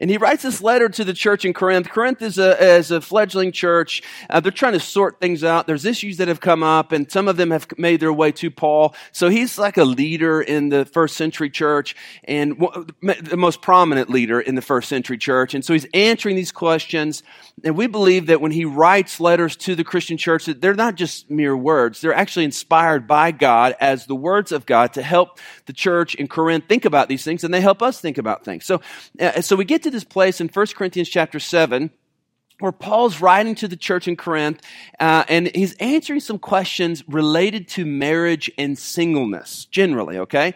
And 0.00 0.10
he 0.10 0.16
writes 0.16 0.42
this 0.42 0.62
letter 0.62 0.88
to 0.88 1.04
the 1.04 1.12
church 1.12 1.44
in 1.44 1.52
Corinth. 1.52 1.90
Corinth 1.90 2.22
is 2.22 2.38
a, 2.38 2.76
is 2.76 2.90
a 2.90 3.00
fledgling 3.00 3.52
church. 3.52 4.02
Uh, 4.30 4.40
they're 4.40 4.52
trying 4.52 4.74
to 4.74 4.80
sort 4.80 5.20
things 5.20 5.42
out. 5.42 5.66
There's 5.66 5.84
issues 5.84 6.18
that 6.18 6.28
have 6.28 6.40
come 6.40 6.62
up, 6.62 6.92
and 6.92 7.10
some 7.10 7.28
of 7.28 7.36
them 7.36 7.50
have 7.50 7.66
made 7.76 8.00
their 8.00 8.12
way 8.12 8.32
to 8.32 8.50
Paul. 8.50 8.94
So 9.12 9.28
he's 9.28 9.58
like 9.58 9.76
a 9.76 9.84
leader 9.84 10.40
in 10.40 10.68
the 10.68 10.84
first 10.84 11.16
century 11.16 11.50
church, 11.50 11.96
and 12.24 12.52
the 13.02 13.36
most 13.36 13.60
prominent 13.60 14.08
leader 14.08 14.40
in 14.40 14.54
the 14.54 14.62
first 14.62 14.88
century 14.88 15.18
church. 15.18 15.54
And 15.54 15.64
so 15.64 15.72
he's 15.72 15.86
answering 15.94 16.36
these 16.36 16.52
questions. 16.52 17.22
And 17.64 17.76
we 17.76 17.88
believe 17.88 18.26
that 18.26 18.40
when 18.40 18.52
he 18.52 18.64
writes 18.64 19.18
letters 19.18 19.56
to 19.56 19.74
the 19.74 19.84
Christian 19.84 20.16
church, 20.16 20.46
that 20.46 20.60
they're 20.60 20.74
not 20.74 20.94
just 20.94 21.28
mere 21.28 21.56
words. 21.56 22.00
They're 22.00 22.14
actually 22.14 22.44
inspired 22.44 23.06
by 23.08 23.32
God 23.32 23.74
as 23.80 24.06
the 24.06 24.14
words 24.14 24.52
of 24.52 24.64
God 24.64 24.92
to 24.94 25.02
help 25.02 25.40
the 25.66 25.72
church 25.72 26.14
in 26.14 26.28
Corinth 26.28 26.64
think 26.68 26.84
about 26.84 27.08
these 27.08 27.24
things, 27.24 27.42
and 27.42 27.52
they 27.52 27.60
help 27.60 27.82
us 27.82 28.00
think 28.00 28.18
about 28.18 28.44
things. 28.44 28.64
So, 28.64 28.80
uh, 29.20 29.40
so 29.40 29.56
we 29.56 29.64
get 29.64 29.82
to 29.82 29.87
to 29.88 29.96
this 29.96 30.04
place 30.04 30.40
in 30.40 30.48
1 30.48 30.66
Corinthians 30.76 31.08
chapter 31.08 31.40
7 31.40 31.90
where 32.60 32.72
Paul's 32.72 33.20
writing 33.20 33.54
to 33.54 33.68
the 33.68 33.76
church 33.76 34.08
in 34.08 34.16
Corinth, 34.16 34.60
uh, 34.98 35.24
and 35.28 35.54
he's 35.54 35.74
answering 35.74 36.18
some 36.18 36.40
questions 36.40 37.04
related 37.08 37.68
to 37.68 37.86
marriage 37.86 38.50
and 38.58 38.76
singleness, 38.76 39.66
generally, 39.66 40.18
okay? 40.18 40.54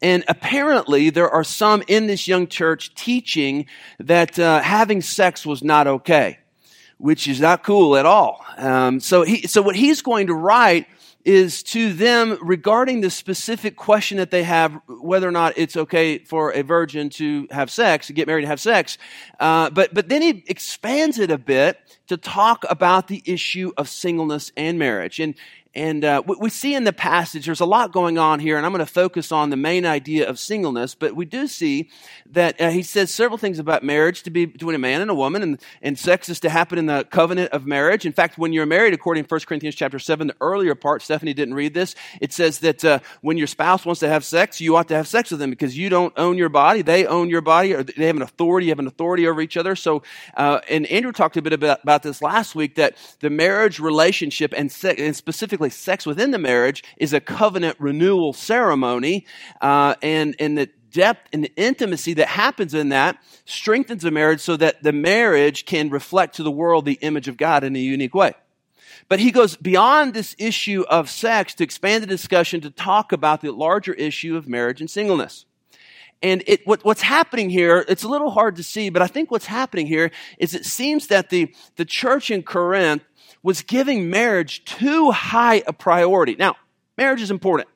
And 0.00 0.24
apparently, 0.28 1.10
there 1.10 1.28
are 1.28 1.44
some 1.44 1.82
in 1.88 2.06
this 2.06 2.26
young 2.26 2.46
church 2.46 2.94
teaching 2.94 3.66
that 3.98 4.38
uh, 4.38 4.62
having 4.62 5.02
sex 5.02 5.44
was 5.44 5.62
not 5.62 5.86
okay, 5.86 6.38
which 6.96 7.28
is 7.28 7.38
not 7.38 7.62
cool 7.62 7.96
at 7.96 8.06
all. 8.06 8.42
Um, 8.56 8.98
so, 8.98 9.22
he, 9.22 9.46
so 9.46 9.60
what 9.60 9.76
he's 9.76 10.00
going 10.00 10.28
to 10.28 10.34
write 10.34 10.86
is 11.24 11.62
to 11.62 11.92
them 11.92 12.38
regarding 12.42 13.00
the 13.00 13.10
specific 13.10 13.76
question 13.76 14.18
that 14.18 14.30
they 14.30 14.42
have, 14.42 14.80
whether 14.88 15.28
or 15.28 15.32
not 15.32 15.52
it's 15.56 15.76
okay 15.76 16.18
for 16.18 16.52
a 16.52 16.62
virgin 16.62 17.10
to 17.10 17.46
have 17.50 17.70
sex, 17.70 18.08
to 18.08 18.12
get 18.12 18.26
married 18.26 18.42
and 18.42 18.48
have 18.48 18.60
sex. 18.60 18.98
Uh, 19.38 19.70
but, 19.70 19.94
but 19.94 20.08
then 20.08 20.22
he 20.22 20.44
expands 20.48 21.18
it 21.18 21.30
a 21.30 21.38
bit 21.38 21.78
to 22.08 22.16
talk 22.16 22.64
about 22.68 23.08
the 23.08 23.22
issue 23.24 23.72
of 23.76 23.88
singleness 23.88 24.50
and 24.56 24.78
marriage. 24.78 25.20
And, 25.20 25.34
and 25.74 26.04
uh, 26.04 26.22
we 26.26 26.50
see 26.50 26.74
in 26.74 26.84
the 26.84 26.92
passage, 26.92 27.46
there's 27.46 27.60
a 27.60 27.66
lot 27.66 27.92
going 27.92 28.18
on 28.18 28.40
here, 28.40 28.58
and 28.58 28.66
I'm 28.66 28.72
going 28.72 28.84
to 28.84 28.92
focus 28.92 29.32
on 29.32 29.48
the 29.48 29.56
main 29.56 29.86
idea 29.86 30.28
of 30.28 30.38
singleness. 30.38 30.94
But 30.94 31.16
we 31.16 31.24
do 31.24 31.46
see 31.46 31.88
that 32.26 32.60
uh, 32.60 32.68
he 32.68 32.82
says 32.82 33.12
several 33.12 33.38
things 33.38 33.58
about 33.58 33.82
marriage 33.82 34.22
to 34.24 34.30
be 34.30 34.44
between 34.44 34.74
a 34.74 34.78
man 34.78 35.00
and 35.00 35.10
a 35.10 35.14
woman, 35.14 35.42
and, 35.42 35.60
and 35.80 35.98
sex 35.98 36.28
is 36.28 36.40
to 36.40 36.50
happen 36.50 36.76
in 36.76 36.86
the 36.86 37.06
covenant 37.10 37.52
of 37.52 37.66
marriage. 37.66 38.04
In 38.04 38.12
fact, 38.12 38.36
when 38.36 38.52
you're 38.52 38.66
married, 38.66 38.92
according 38.92 39.24
to 39.24 39.34
1 39.34 39.40
Corinthians 39.46 39.74
chapter 39.74 39.98
7, 39.98 40.26
the 40.26 40.36
earlier 40.42 40.74
part, 40.74 41.00
Stephanie 41.00 41.32
didn't 41.32 41.54
read 41.54 41.72
this, 41.72 41.94
it 42.20 42.34
says 42.34 42.58
that 42.58 42.84
uh, 42.84 42.98
when 43.22 43.38
your 43.38 43.46
spouse 43.46 43.86
wants 43.86 44.00
to 44.00 44.08
have 44.08 44.26
sex, 44.26 44.60
you 44.60 44.76
ought 44.76 44.88
to 44.88 44.94
have 44.94 45.08
sex 45.08 45.30
with 45.30 45.40
them 45.40 45.48
because 45.48 45.76
you 45.76 45.88
don't 45.88 46.12
own 46.18 46.36
your 46.36 46.50
body, 46.50 46.82
they 46.82 47.06
own 47.06 47.30
your 47.30 47.40
body, 47.40 47.72
or 47.72 47.82
they 47.82 48.06
have 48.06 48.16
an 48.16 48.22
authority, 48.22 48.66
you 48.66 48.72
have 48.72 48.78
an 48.78 48.86
authority 48.86 49.26
over 49.26 49.40
each 49.40 49.56
other. 49.56 49.74
So, 49.74 50.02
uh, 50.36 50.60
and 50.68 50.86
Andrew 50.88 51.12
talked 51.12 51.38
a 51.38 51.42
bit 51.42 51.54
about, 51.54 51.82
about 51.82 52.02
this 52.02 52.20
last 52.20 52.54
week 52.54 52.74
that 52.74 52.94
the 53.20 53.30
marriage 53.30 53.80
relationship 53.80 54.52
and, 54.54 54.70
se- 54.70 54.96
and 54.98 55.16
specifically 55.16 55.61
sex 55.70 56.06
within 56.06 56.30
the 56.30 56.38
marriage 56.38 56.84
is 56.96 57.12
a 57.12 57.20
covenant 57.20 57.76
renewal 57.78 58.32
ceremony, 58.32 59.26
uh, 59.60 59.94
and 60.02 60.36
and 60.38 60.56
the 60.56 60.70
depth 60.90 61.28
and 61.32 61.44
the 61.44 61.52
intimacy 61.56 62.14
that 62.14 62.28
happens 62.28 62.74
in 62.74 62.90
that 62.90 63.18
strengthens 63.44 64.02
the 64.02 64.10
marriage 64.10 64.40
so 64.40 64.56
that 64.56 64.82
the 64.82 64.92
marriage 64.92 65.64
can 65.64 65.90
reflect 65.90 66.36
to 66.36 66.42
the 66.42 66.50
world 66.50 66.84
the 66.84 66.98
image 67.00 67.28
of 67.28 67.36
God 67.36 67.64
in 67.64 67.74
a 67.74 67.78
unique 67.78 68.14
way. 68.14 68.34
But 69.08 69.20
he 69.20 69.30
goes 69.30 69.56
beyond 69.56 70.14
this 70.14 70.36
issue 70.38 70.84
of 70.88 71.10
sex 71.10 71.54
to 71.54 71.64
expand 71.64 72.02
the 72.02 72.06
discussion 72.06 72.60
to 72.60 72.70
talk 72.70 73.12
about 73.12 73.40
the 73.40 73.50
larger 73.50 73.92
issue 73.94 74.36
of 74.36 74.48
marriage 74.48 74.80
and 74.80 74.88
singleness. 74.88 75.44
And 76.22 76.44
it, 76.46 76.64
what, 76.66 76.84
what's 76.84 77.02
happening 77.02 77.50
here, 77.50 77.84
it's 77.88 78.04
a 78.04 78.08
little 78.08 78.30
hard 78.30 78.56
to 78.56 78.62
see, 78.62 78.90
but 78.90 79.02
I 79.02 79.08
think 79.08 79.30
what's 79.30 79.46
happening 79.46 79.88
here 79.88 80.12
is 80.38 80.54
it 80.54 80.64
seems 80.64 81.08
that 81.08 81.30
the, 81.30 81.52
the 81.76 81.84
church 81.84 82.30
in 82.30 82.44
Corinth 82.44 83.02
was 83.42 83.62
giving 83.62 84.08
marriage 84.08 84.64
too 84.64 85.10
high 85.10 85.62
a 85.66 85.72
priority. 85.72 86.36
Now, 86.38 86.56
marriage 86.96 87.20
is 87.20 87.30
important. 87.30 87.68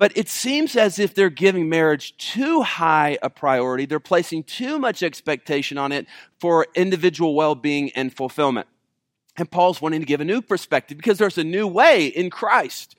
But 0.00 0.16
it 0.16 0.30
seems 0.30 0.76
as 0.76 0.98
if 0.98 1.14
they're 1.14 1.28
giving 1.28 1.68
marriage 1.68 2.16
too 2.16 2.62
high 2.62 3.18
a 3.22 3.28
priority. 3.28 3.84
They're 3.84 4.00
placing 4.00 4.44
too 4.44 4.78
much 4.78 5.02
expectation 5.02 5.76
on 5.76 5.92
it 5.92 6.06
for 6.38 6.66
individual 6.74 7.34
well 7.34 7.54
being 7.54 7.90
and 7.92 8.14
fulfillment. 8.14 8.66
And 9.36 9.50
Paul's 9.50 9.82
wanting 9.82 10.00
to 10.00 10.06
give 10.06 10.22
a 10.22 10.24
new 10.24 10.40
perspective 10.40 10.96
because 10.96 11.18
there's 11.18 11.36
a 11.36 11.44
new 11.44 11.66
way 11.66 12.06
in 12.06 12.30
Christ. 12.30 12.96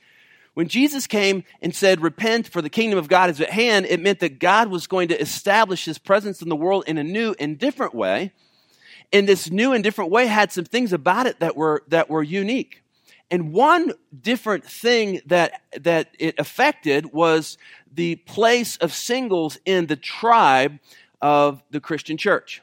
When 0.53 0.67
Jesus 0.67 1.07
came 1.07 1.43
and 1.61 1.73
said, 1.73 2.01
Repent, 2.01 2.47
for 2.47 2.61
the 2.61 2.69
kingdom 2.69 2.99
of 2.99 3.07
God 3.07 3.29
is 3.29 3.41
at 3.41 3.49
hand, 3.49 3.87
it 3.87 3.99
meant 3.99 4.19
that 4.19 4.39
God 4.39 4.69
was 4.69 4.85
going 4.85 5.07
to 5.07 5.19
establish 5.19 5.85
his 5.85 5.97
presence 5.97 6.41
in 6.41 6.49
the 6.49 6.55
world 6.55 6.83
in 6.87 6.97
a 6.97 7.03
new 7.03 7.33
and 7.39 7.57
different 7.57 7.95
way 7.95 8.31
in 9.11 9.25
this 9.25 9.51
new 9.51 9.73
and 9.73 9.83
different 9.83 10.11
way 10.11 10.27
had 10.27 10.51
some 10.51 10.65
things 10.65 10.93
about 10.93 11.27
it 11.27 11.39
that 11.39 11.55
were 11.55 11.83
that 11.87 12.09
were 12.09 12.23
unique. 12.23 12.81
And 13.29 13.53
one 13.53 13.93
different 14.21 14.65
thing 14.65 15.21
that 15.27 15.61
that 15.79 16.09
it 16.19 16.35
affected 16.37 17.13
was 17.13 17.57
the 17.93 18.15
place 18.15 18.77
of 18.77 18.93
singles 18.93 19.57
in 19.65 19.87
the 19.87 19.95
tribe 19.95 20.79
of 21.21 21.63
the 21.71 21.79
Christian 21.79 22.17
church. 22.17 22.61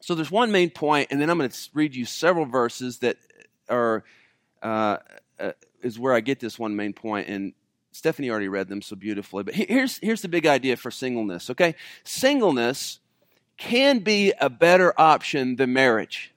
So 0.00 0.14
there's 0.14 0.30
one 0.30 0.52
main 0.52 0.70
point, 0.70 1.08
and 1.10 1.20
then 1.20 1.28
I'm 1.30 1.38
going 1.38 1.50
to 1.50 1.68
read 1.74 1.94
you 1.94 2.04
several 2.04 2.46
verses 2.46 2.98
that 2.98 3.16
are 3.68 4.04
uh, 4.62 4.98
uh, 5.38 5.52
is 5.82 5.98
where 5.98 6.14
I 6.14 6.20
get 6.20 6.40
this 6.40 6.58
one 6.58 6.76
main 6.76 6.92
point. 6.92 7.28
And 7.28 7.52
Stephanie 7.92 8.30
already 8.30 8.48
read 8.48 8.68
them 8.68 8.82
so 8.82 8.94
beautifully. 8.94 9.42
But 9.42 9.54
here's 9.54 9.98
here's 9.98 10.22
the 10.22 10.28
big 10.28 10.46
idea 10.46 10.76
for 10.76 10.90
singleness. 10.90 11.50
Okay, 11.50 11.74
singleness 12.04 13.00
can 13.56 14.00
be 14.00 14.32
a 14.40 14.50
better 14.50 14.92
option 14.98 15.56
than 15.56 15.72
marriage. 15.72 16.32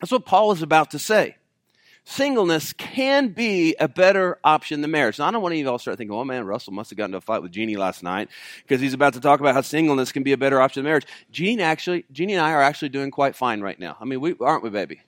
That's 0.00 0.12
what 0.12 0.26
Paul 0.26 0.52
is 0.52 0.62
about 0.62 0.92
to 0.92 0.98
say. 0.98 1.36
Singleness 2.04 2.72
can 2.72 3.28
be 3.28 3.76
a 3.78 3.86
better 3.86 4.38
option 4.42 4.80
than 4.80 4.90
marriage. 4.90 5.18
Now, 5.18 5.26
I 5.26 5.30
don't 5.30 5.42
want 5.42 5.52
any 5.52 5.60
of 5.60 5.66
y'all 5.66 5.78
start 5.78 5.98
thinking, 5.98 6.16
oh 6.16 6.24
man, 6.24 6.46
Russell 6.46 6.72
must 6.72 6.88
have 6.88 6.96
gotten 6.96 7.10
into 7.10 7.18
a 7.18 7.20
fight 7.20 7.42
with 7.42 7.52
Jeannie 7.52 7.76
last 7.76 8.02
night 8.02 8.30
because 8.62 8.80
he's 8.80 8.94
about 8.94 9.12
to 9.12 9.20
talk 9.20 9.40
about 9.40 9.54
how 9.54 9.60
singleness 9.60 10.10
can 10.10 10.22
be 10.22 10.32
a 10.32 10.38
better 10.38 10.58
option 10.58 10.82
than 10.82 10.90
marriage. 10.90 11.06
Jeannie 11.30 11.62
actually, 11.62 12.06
Jeannie 12.10 12.32
and 12.32 12.42
I 12.42 12.52
are 12.52 12.62
actually 12.62 12.88
doing 12.88 13.10
quite 13.10 13.36
fine 13.36 13.60
right 13.60 13.78
now. 13.78 13.98
I 14.00 14.06
mean, 14.06 14.22
we 14.22 14.34
aren't 14.40 14.62
we, 14.62 14.70
baby? 14.70 15.02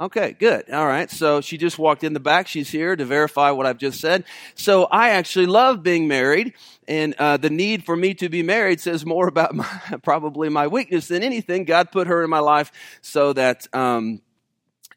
Okay, 0.00 0.36
good. 0.38 0.70
All 0.70 0.86
right. 0.86 1.10
So 1.10 1.40
she 1.40 1.58
just 1.58 1.76
walked 1.76 2.04
in 2.04 2.12
the 2.12 2.20
back. 2.20 2.46
She's 2.46 2.70
here 2.70 2.94
to 2.94 3.04
verify 3.04 3.50
what 3.50 3.66
I've 3.66 3.78
just 3.78 4.00
said. 4.00 4.22
So 4.54 4.84
I 4.84 5.10
actually 5.10 5.46
love 5.46 5.82
being 5.82 6.06
married, 6.06 6.54
and 6.86 7.14
uh, 7.18 7.36
the 7.36 7.50
need 7.50 7.84
for 7.84 7.96
me 7.96 8.14
to 8.14 8.28
be 8.28 8.44
married 8.44 8.80
says 8.80 9.04
more 9.04 9.26
about 9.28 9.56
my, 9.56 9.66
probably 10.04 10.50
my 10.50 10.68
weakness 10.68 11.08
than 11.08 11.24
anything. 11.24 11.64
God 11.64 11.90
put 11.90 12.06
her 12.06 12.22
in 12.22 12.30
my 12.30 12.40
life 12.40 12.70
so 13.00 13.32
that. 13.32 13.66
Um, 13.74 14.22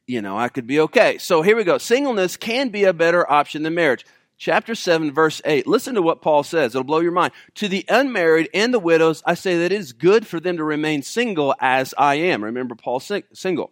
you 0.08 0.22
know, 0.22 0.38
I 0.38 0.50
could 0.50 0.67
be 0.67 0.81
okay. 0.81 1.20
So 1.20 1.41
here 1.41 1.55
we 1.55 1.63
go. 1.63 1.77
Singleness 1.77 2.36
can 2.36 2.67
be 2.67 2.84
a 2.84 2.91
better 2.91 3.29
option 3.31 3.63
than 3.63 3.75
marriage 3.75 4.03
chapter 4.41 4.74
7, 4.74 5.13
verse 5.13 5.41
8. 5.46 5.67
Listen 5.67 5.93
to 5.96 6.01
what 6.01 6.22
Paul 6.22 6.43
says. 6.43 6.74
It'll 6.74 6.84
blow 6.84 7.00
your 7.00 7.12
mind. 7.12 7.31
To 7.55 7.67
the 7.67 7.86
unmarried 7.88 8.50
and 8.55 8.74
the 8.74 8.79
widows, 8.79 9.22
I 9.25 9.36
say 9.36 9.60
that 9.60 9.72
it 9.72 9.79
is 9.79 9.93
good 9.93 10.25
for 10.25 10.39
them 10.39 10.58
to 10.58 10.63
remain 10.63 11.03
single 11.03 11.53
as 11.60 11.93
I 11.98 12.15
am. 12.15 12.43
Remember, 12.43 12.74
Paul 12.74 13.00
single 13.00 13.72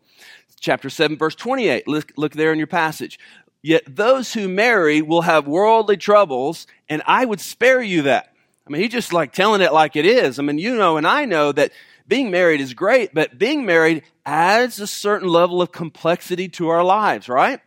chapter 0.59 0.89
7, 0.89 1.17
verse 1.17 1.35
28. 1.35 1.87
Look, 1.87 2.11
look 2.17 2.33
there 2.33 2.51
in 2.51 2.57
your 2.57 2.67
passage. 2.67 3.19
Yet 3.61 3.83
those 3.87 4.33
who 4.33 4.47
marry 4.47 5.01
will 5.01 5.21
have 5.21 5.47
worldly 5.47 5.97
troubles, 5.97 6.67
and 6.87 7.01
I 7.05 7.25
would 7.25 7.41
spare 7.41 7.81
you 7.81 8.03
that. 8.03 8.33
I 8.65 8.71
mean, 8.71 8.81
he's 8.81 8.91
just 8.91 9.13
like 9.13 9.33
telling 9.33 9.61
it 9.61 9.73
like 9.73 9.95
it 9.95 10.05
is. 10.05 10.39
I 10.39 10.43
mean, 10.43 10.59
you 10.59 10.75
know, 10.75 10.97
and 10.97 11.07
I 11.07 11.25
know 11.25 11.51
that 11.51 11.71
being 12.07 12.31
married 12.31 12.61
is 12.61 12.73
great, 12.73 13.13
but 13.13 13.37
being 13.37 13.65
married 13.65 14.03
adds 14.25 14.79
a 14.79 14.87
certain 14.87 15.27
level 15.27 15.61
of 15.61 15.71
complexity 15.71 16.49
to 16.49 16.69
our 16.69 16.83
lives, 16.83 17.29
right? 17.29 17.61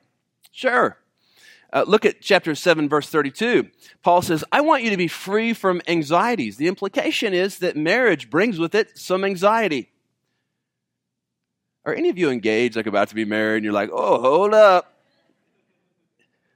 Sure. 0.51 0.99
Uh, 1.73 1.85
look 1.87 2.05
at 2.05 2.21
chapter 2.21 2.55
7, 2.55 2.89
verse 2.89 3.09
32. 3.09 3.69
Paul 4.03 4.21
says, 4.21 4.45
I 4.53 4.61
want 4.61 4.83
you 4.83 4.91
to 4.91 4.97
be 4.97 5.09
free 5.09 5.55
from 5.55 5.81
anxieties. 5.89 6.57
The 6.57 6.69
implication 6.69 7.33
is 7.33 7.59
that 7.59 7.77
marriage 7.77 8.29
brings 8.29 8.59
with 8.59 8.75
it 8.75 8.99
some 8.99 9.25
anxiety. 9.25 9.92
Are 11.85 11.95
any 11.95 12.09
of 12.09 12.19
you 12.19 12.31
engaged, 12.31 12.77
like 12.77 12.87
about 12.87 13.09
to 13.09 13.15
be 13.15 13.25
married, 13.25 13.59
and 13.59 13.65
you're 13.65 13.73
like, 13.73 13.91
oh, 13.93 14.21
hold 14.21 14.55
up? 14.55 14.93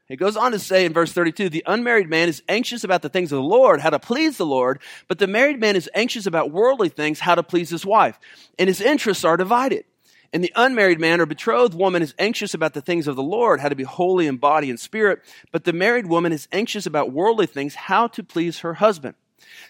It 0.09 0.17
goes 0.17 0.37
on 0.37 0.53
to 0.53 0.59
say 0.59 0.85
in 0.85 0.93
verse 0.93 1.13
32 1.13 1.49
the 1.49 1.65
unmarried 1.67 2.09
man 2.09 2.29
is 2.29 2.43
anxious 2.49 2.85
about 2.85 3.03
the 3.03 3.09
things 3.09 3.33
of 3.33 3.37
the 3.37 3.43
Lord, 3.43 3.81
how 3.81 3.91
to 3.91 3.99
please 3.99 4.37
the 4.37 4.47
Lord, 4.47 4.81
but 5.09 5.19
the 5.19 5.27
married 5.27 5.59
man 5.59 5.75
is 5.75 5.91
anxious 5.95 6.27
about 6.27 6.53
worldly 6.53 6.89
things, 6.89 7.19
how 7.19 7.35
to 7.35 7.43
please 7.43 7.71
his 7.71 7.85
wife. 7.85 8.19
And 8.59 8.69
his 8.69 8.81
interests 8.81 9.25
are 9.25 9.37
divided. 9.37 9.85
And 10.33 10.45
the 10.45 10.53
unmarried 10.55 11.01
man 11.01 11.21
or 11.21 11.27
betrothed 11.27 11.75
woman 11.75 12.03
is 12.03 12.15
anxious 12.19 12.55
about 12.55 12.75
the 12.75 12.81
things 12.81 13.09
of 13.09 13.17
the 13.17 13.23
Lord, 13.23 13.61
how 13.61 13.69
to 13.69 13.75
be 13.75 13.85
holy 13.85 14.27
in 14.27 14.37
body 14.37 14.71
and 14.71 14.79
spirit, 14.79 15.21
but 15.51 15.65
the 15.65 15.73
married 15.73 16.07
woman 16.07 16.33
is 16.33 16.47
anxious 16.53 16.87
about 16.87 17.13
worldly 17.13 17.47
things, 17.47 17.75
how 17.75 18.07
to 18.09 18.23
please 18.23 18.61
her 18.61 18.75
husband. 18.75 19.15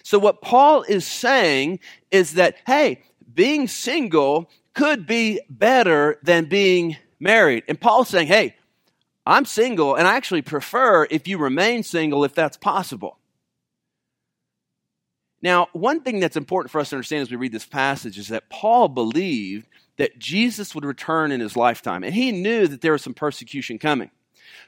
So 0.03 0.19
what 0.19 0.41
Paul 0.41 0.83
is 0.83 1.05
saying 1.05 1.79
is 2.11 2.33
that, 2.33 2.57
hey, 2.65 3.01
being 3.33 3.67
single 3.67 4.49
could 4.77 5.07
be 5.07 5.41
better 5.49 6.19
than 6.21 6.45
being 6.45 6.97
married. 7.19 7.63
And 7.67 7.81
Paul's 7.81 8.09
saying, 8.09 8.27
hey, 8.27 8.55
I'm 9.25 9.43
single, 9.43 9.95
and 9.95 10.07
I 10.07 10.15
actually 10.15 10.43
prefer 10.43 11.07
if 11.09 11.27
you 11.27 11.39
remain 11.39 11.81
single 11.81 12.23
if 12.23 12.35
that's 12.35 12.57
possible. 12.57 13.17
Now, 15.41 15.67
one 15.73 16.01
thing 16.01 16.19
that's 16.19 16.37
important 16.37 16.71
for 16.71 16.79
us 16.79 16.91
to 16.91 16.95
understand 16.95 17.23
as 17.23 17.31
we 17.31 17.37
read 17.37 17.51
this 17.51 17.65
passage 17.65 18.19
is 18.19 18.27
that 18.27 18.49
Paul 18.49 18.87
believed 18.87 19.67
that 19.97 20.19
Jesus 20.19 20.75
would 20.75 20.85
return 20.85 21.31
in 21.31 21.39
his 21.39 21.57
lifetime, 21.57 22.03
and 22.03 22.13
he 22.13 22.31
knew 22.31 22.67
that 22.67 22.81
there 22.81 22.91
was 22.91 23.01
some 23.01 23.15
persecution 23.15 23.79
coming. 23.79 24.11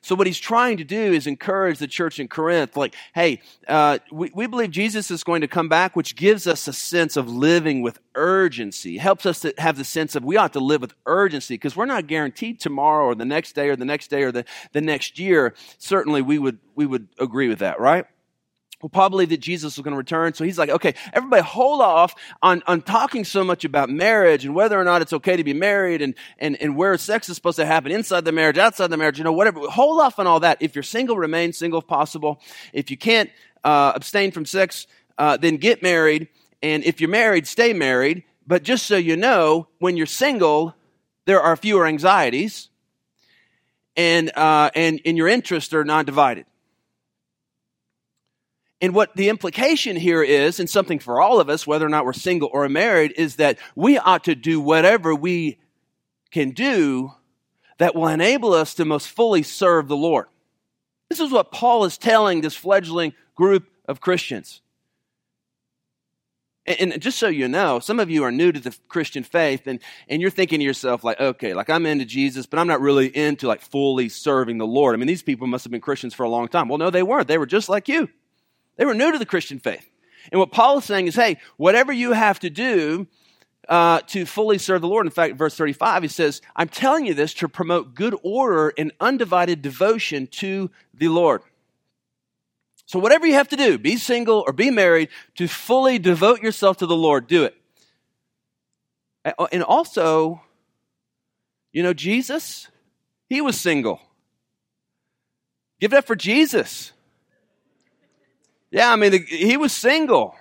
So 0.02 0.16
what 0.16 0.28
he's 0.28 0.40
trying 0.40 0.78
to 0.78 0.84
do 0.84 0.98
is 0.98 1.28
encourage 1.28 1.80
the 1.80 1.88
church 1.88 2.20
in 2.20 2.28
Corinth, 2.28 2.78
like, 2.78 2.96
hey, 3.14 3.42
uh, 3.68 4.00
we, 4.12 4.32
we 4.34 4.48
believe 4.48 4.72
Jesus 4.72 5.12
is 5.12 5.24
going 5.24 5.42
to 5.42 5.48
come 5.48 5.70
back, 5.70 5.96
which 5.96 6.16
gives 6.16 6.48
us 6.48 6.68
a 6.68 6.74
sense 6.74 7.18
of 7.18 7.30
living 7.30 7.82
with 7.82 8.00
urgency. 8.16 8.98
Helps 8.98 9.26
us 9.26 9.40
to 9.42 9.54
have 9.58 9.78
the 9.78 9.84
sense 9.84 10.16
of 10.16 10.24
we 10.24 10.38
ought 10.38 10.54
to 10.54 10.60
live 10.60 10.82
with 10.82 10.94
urgency 11.06 11.56
because 11.56 11.76
we're 11.76 11.86
not 11.86 12.08
guaranteed 12.08 12.60
tomorrow 12.60 13.06
or 13.06 13.16
the 13.16 13.26
next 13.26 13.54
day 13.54 13.70
or 13.70 13.76
the 13.76 13.86
next 13.86 14.10
day 14.10 14.24
or 14.24 14.32
the, 14.32 14.46
the 14.74 14.82
next 14.82 15.20
year. 15.20 15.54
Certainly 15.78 16.22
we 16.22 16.40
would, 16.40 16.60
we 16.76 16.86
would 16.86 17.08
agree 17.20 17.48
with 17.48 17.60
that, 17.60 17.80
right? 17.80 18.06
Well, 18.82 18.90
Paul 18.90 19.10
believed 19.10 19.32
that 19.32 19.42
Jesus 19.42 19.76
was 19.76 19.84
going 19.84 19.92
to 19.92 19.98
return. 19.98 20.34
So 20.34 20.46
he's 20.46 20.58
like, 20.58 20.70
okay, 20.70 20.94
everybody 21.12 21.42
hold 21.42 21.82
off 21.82 22.16
on, 22.42 22.64
on 22.66 22.82
talking 22.82 23.26
so 23.26 23.44
much 23.44 23.66
about 23.66 23.90
marriage 23.90 24.46
and 24.46 24.56
whether 24.56 24.80
or 24.80 24.86
not 24.86 25.02
it's 25.02 25.12
okay 25.12 25.36
to 25.36 25.44
be 25.44 25.54
married 25.54 26.02
and, 26.02 26.16
and, 26.38 26.56
and 26.62 26.78
where 26.78 26.98
sex 26.98 27.28
is 27.28 27.36
supposed 27.36 27.58
to 27.58 27.66
happen 27.66 27.92
inside 27.92 28.24
the 28.24 28.32
marriage, 28.32 28.58
outside 28.58 28.88
the 28.88 28.96
marriage, 28.96 29.18
you 29.18 29.26
know, 29.26 29.34
whatever. 29.34 29.60
Hold 29.62 30.00
off 30.00 30.18
on 30.18 30.28
all 30.28 30.40
that. 30.40 30.62
If 30.62 30.76
you're 30.76 30.84
single, 30.84 31.18
remain 31.18 31.52
single 31.52 31.82
if 31.82 31.88
possible. 31.88 32.40
If 32.72 32.90
you 32.90 32.96
can't 32.96 33.30
uh, 33.66 33.92
abstain 33.96 34.32
from 34.32 34.46
sex, 34.46 34.88
uh, 35.18 35.36
then 35.36 35.58
get 35.58 35.84
married. 35.84 36.30
And 36.64 36.86
if 36.86 37.02
you're 37.02 37.10
married, 37.10 37.48
stay 37.48 37.74
married. 37.74 38.24
But 38.48 38.64
just 38.64 38.86
so 38.86 38.96
you 38.96 39.18
know, 39.18 39.68
when 39.80 39.98
you're 39.98 40.06
single, 40.06 40.74
there 41.26 41.42
are 41.42 41.58
fewer 41.58 41.86
anxieties 41.86 42.70
and, 43.98 44.32
uh, 44.38 44.70
and, 44.74 45.02
and 45.06 45.18
your 45.18 45.28
interests 45.28 45.74
are 45.74 45.84
not 45.84 46.06
divided. 46.06 46.46
And 48.82 48.96
what 48.96 49.16
the 49.16 49.30
implication 49.30 49.98
here 49.98 50.24
is, 50.24 50.60
and 50.60 50.70
something 50.70 51.00
for 51.00 51.22
all 51.22 51.40
of 51.42 51.50
us, 51.50 51.68
whether 51.68 51.86
or 51.86 51.90
not 51.90 52.06
we're 52.06 52.14
single 52.14 52.50
or 52.54 52.68
married, 52.70 53.14
is 53.18 53.36
that 53.36 53.60
we 53.76 53.98
ought 53.98 54.24
to 54.24 54.36
do 54.36 54.62
whatever 54.62 55.14
we 55.14 55.58
can 56.32 56.52
do 56.52 57.12
that 57.78 57.96
will 57.96 58.08
enable 58.08 58.54
us 58.54 58.74
to 58.76 58.86
most 58.86 59.10
fully 59.10 59.44
serve 59.44 59.88
the 59.88 59.98
Lord. 59.98 60.28
This 61.10 61.20
is 61.20 61.32
what 61.32 61.52
Paul 61.52 61.86
is 61.86 61.98
telling 61.98 62.42
this 62.42 62.56
fledgling 62.56 63.14
group 63.36 63.68
of 63.88 64.00
Christians. 64.00 64.62
And, 66.66 67.02
just 67.02 67.18
so 67.18 67.28
you 67.28 67.48
know, 67.48 67.80
some 67.80 68.00
of 68.00 68.12
you 68.12 68.24
are 68.24 68.32
new 68.32 68.52
to 68.52 68.60
the 68.60 68.78
Christian 68.90 69.24
faith 69.24 69.66
and, 69.66 69.80
and 70.08 70.22
you're 70.22 70.30
thinking 70.30 70.60
to 70.60 70.66
yourself, 70.66 71.04
like, 71.04 71.20
okay, 71.20 71.56
like 71.56 71.70
I'm 71.70 71.88
into 71.88 72.06
Jesus, 72.06 72.46
but 72.46 72.60
I'm 72.60 72.68
not 72.68 72.80
really 72.80 73.08
into 73.08 73.48
like 73.48 73.62
fully 73.62 74.08
serving 74.08 74.60
the 74.60 74.68
Lord. 74.68 74.94
I 74.94 74.98
mean, 74.98 75.08
these 75.08 75.24
people 75.24 75.48
must 75.48 75.64
have 75.66 75.72
been 75.72 75.82
Christians 75.82 76.14
for 76.14 76.24
a 76.24 76.30
long 76.30 76.48
time. 76.48 76.68
Well, 76.68 76.78
no, 76.78 76.92
they 76.92 77.02
weren't. 77.02 77.28
They 77.28 77.40
were 77.40 77.48
just 77.48 77.70
like 77.70 77.88
you. 77.88 78.08
They 78.80 78.86
were 78.86 78.96
new 78.96 79.12
to 79.12 79.20
the 79.20 79.26
Christian 79.26 79.60
faith. 79.60 79.86
And 80.32 80.40
what 80.40 80.54
Paul 80.54 80.78
is 80.78 80.86
saying 80.86 81.08
is, 81.08 81.16
hey, 81.16 81.38
whatever 81.58 81.92
you 81.92 82.14
have 82.14 82.40
to 82.40 82.50
do 82.50 83.08
uh, 83.68 84.00
to 84.08 84.26
fully 84.26 84.58
serve 84.58 84.80
the 84.80 84.88
Lord, 84.88 85.06
in 85.06 85.12
fact, 85.12 85.36
verse 85.36 85.54
35, 85.56 86.04
he 86.04 86.08
says, 86.08 86.42
I'm 86.56 86.70
telling 86.70 87.06
you 87.06 87.14
this 87.14 87.34
to 87.36 87.50
promote 87.50 87.94
good 87.94 88.16
order 88.24 88.74
and 88.78 88.94
undivided 89.02 89.62
devotion 89.62 90.28
to 90.28 90.72
the 90.94 91.10
Lord. 91.10 91.42
So, 92.86 93.00
whatever 93.00 93.28
you 93.28 93.34
have 93.34 93.50
to 93.50 93.58
do, 93.58 93.78
be 93.78 93.98
single 93.98 94.46
or 94.48 94.54
be 94.54 94.72
married, 94.72 95.10
to 95.36 95.48
fully 95.50 96.00
devote 96.00 96.42
yourself 96.42 96.78
to 96.78 96.86
the 96.86 96.96
Lord, 96.96 97.28
do 97.28 97.44
it. 97.44 97.56
And 99.52 99.62
also, 99.62 100.42
you 101.74 101.84
know, 101.84 101.94
Jesus, 101.94 102.70
he 103.28 103.42
was 103.42 103.60
single. 103.60 104.00
Give 105.82 105.92
it 105.92 105.98
up 105.98 106.08
for 106.08 106.16
Jesus. 106.16 106.94
Yeah, 108.72 108.92
I 108.92 108.96
mean, 108.96 109.12
the, 109.12 109.20
he 109.20 109.58
was 109.58 109.72
single. 109.72 110.36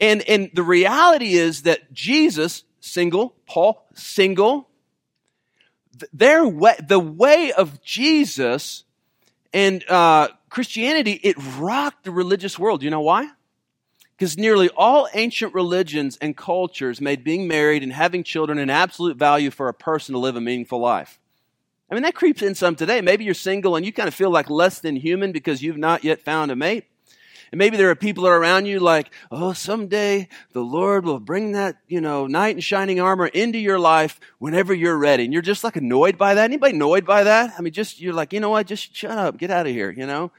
And, 0.00 0.22
and 0.22 0.50
the 0.54 0.62
reality 0.62 1.34
is 1.34 1.62
that 1.62 1.92
Jesus, 1.92 2.64
single, 2.80 3.34
Paul, 3.46 3.86
single, 3.94 4.68
their 6.12 6.46
way, 6.46 6.74
the 6.86 6.98
way 6.98 7.52
of 7.52 7.82
Jesus 7.82 8.84
and 9.52 9.88
uh, 9.88 10.28
Christianity, 10.48 11.12
it 11.12 11.36
rocked 11.58 12.04
the 12.04 12.10
religious 12.10 12.58
world. 12.58 12.82
You 12.82 12.90
know 12.90 13.00
why? 13.00 13.28
Because 14.16 14.36
nearly 14.36 14.68
all 14.76 15.08
ancient 15.14 15.54
religions 15.54 16.16
and 16.20 16.36
cultures 16.36 17.00
made 17.00 17.24
being 17.24 17.46
married 17.46 17.82
and 17.82 17.92
having 17.92 18.24
children 18.24 18.58
an 18.58 18.70
absolute 18.70 19.16
value 19.16 19.50
for 19.50 19.68
a 19.68 19.74
person 19.74 20.12
to 20.14 20.18
live 20.18 20.36
a 20.36 20.40
meaningful 20.40 20.80
life. 20.80 21.20
I 21.90 21.94
mean, 21.94 22.02
that 22.02 22.14
creeps 22.14 22.42
in 22.42 22.54
some 22.54 22.76
today. 22.76 23.00
Maybe 23.00 23.24
you're 23.24 23.34
single 23.34 23.76
and 23.76 23.84
you 23.84 23.92
kind 23.92 24.08
of 24.08 24.14
feel 24.14 24.30
like 24.30 24.50
less 24.50 24.80
than 24.80 24.96
human 24.96 25.32
because 25.32 25.62
you've 25.62 25.76
not 25.76 26.02
yet 26.02 26.20
found 26.22 26.50
a 26.50 26.56
mate. 26.56 26.86
And 27.54 27.58
maybe 27.60 27.76
there 27.76 27.90
are 27.90 27.94
people 27.94 28.26
around 28.26 28.66
you 28.66 28.80
like, 28.80 29.12
oh, 29.30 29.52
someday 29.52 30.26
the 30.54 30.60
Lord 30.60 31.04
will 31.04 31.20
bring 31.20 31.52
that, 31.52 31.76
you 31.86 32.00
know, 32.00 32.26
knight 32.26 32.56
in 32.56 32.60
shining 32.60 33.00
armor 33.00 33.28
into 33.28 33.58
your 33.58 33.78
life 33.78 34.18
whenever 34.40 34.74
you're 34.74 34.98
ready. 34.98 35.22
And 35.22 35.32
you're 35.32 35.40
just 35.40 35.62
like 35.62 35.76
annoyed 35.76 36.18
by 36.18 36.34
that. 36.34 36.42
Anybody 36.42 36.74
annoyed 36.74 37.06
by 37.06 37.22
that? 37.22 37.54
I 37.56 37.62
mean, 37.62 37.72
just, 37.72 38.00
you're 38.00 38.12
like, 38.12 38.32
you 38.32 38.40
know 38.40 38.50
what? 38.50 38.66
Just 38.66 38.96
shut 38.96 39.12
up. 39.12 39.38
Get 39.38 39.52
out 39.52 39.68
of 39.68 39.72
here, 39.72 39.92
you 39.92 40.04
know? 40.04 40.32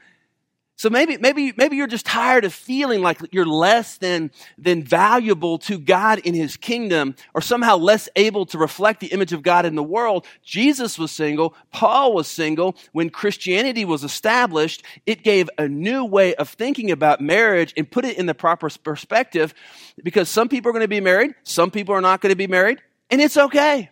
So 0.78 0.90
maybe, 0.90 1.16
maybe, 1.16 1.54
maybe 1.56 1.76
you're 1.76 1.86
just 1.86 2.04
tired 2.04 2.44
of 2.44 2.52
feeling 2.52 3.00
like 3.00 3.18
you're 3.32 3.46
less 3.46 3.96
than, 3.96 4.30
than 4.58 4.82
valuable 4.82 5.56
to 5.60 5.78
God 5.78 6.18
in 6.18 6.34
His 6.34 6.58
kingdom 6.58 7.14
or 7.32 7.40
somehow 7.40 7.76
less 7.76 8.10
able 8.14 8.44
to 8.46 8.58
reflect 8.58 9.00
the 9.00 9.06
image 9.06 9.32
of 9.32 9.42
God 9.42 9.64
in 9.64 9.74
the 9.74 9.82
world. 9.82 10.26
Jesus 10.42 10.98
was 10.98 11.10
single. 11.10 11.54
Paul 11.72 12.12
was 12.12 12.28
single. 12.28 12.76
When 12.92 13.08
Christianity 13.08 13.86
was 13.86 14.04
established, 14.04 14.82
it 15.06 15.22
gave 15.22 15.48
a 15.56 15.66
new 15.66 16.04
way 16.04 16.34
of 16.34 16.50
thinking 16.50 16.90
about 16.90 17.22
marriage 17.22 17.72
and 17.74 17.90
put 17.90 18.04
it 18.04 18.18
in 18.18 18.26
the 18.26 18.34
proper 18.34 18.68
perspective 18.68 19.54
because 20.02 20.28
some 20.28 20.50
people 20.50 20.68
are 20.68 20.72
going 20.72 20.82
to 20.82 20.88
be 20.88 21.00
married. 21.00 21.34
Some 21.42 21.70
people 21.70 21.94
are 21.94 22.02
not 22.02 22.20
going 22.20 22.32
to 22.32 22.36
be 22.36 22.48
married 22.48 22.82
and 23.08 23.22
it's 23.22 23.38
okay. 23.38 23.88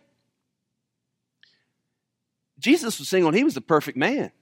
Jesus 2.58 2.98
was 2.98 3.08
single 3.08 3.28
and 3.28 3.36
he 3.36 3.44
was 3.44 3.54
the 3.54 3.62
perfect 3.62 3.96
man. 3.96 4.32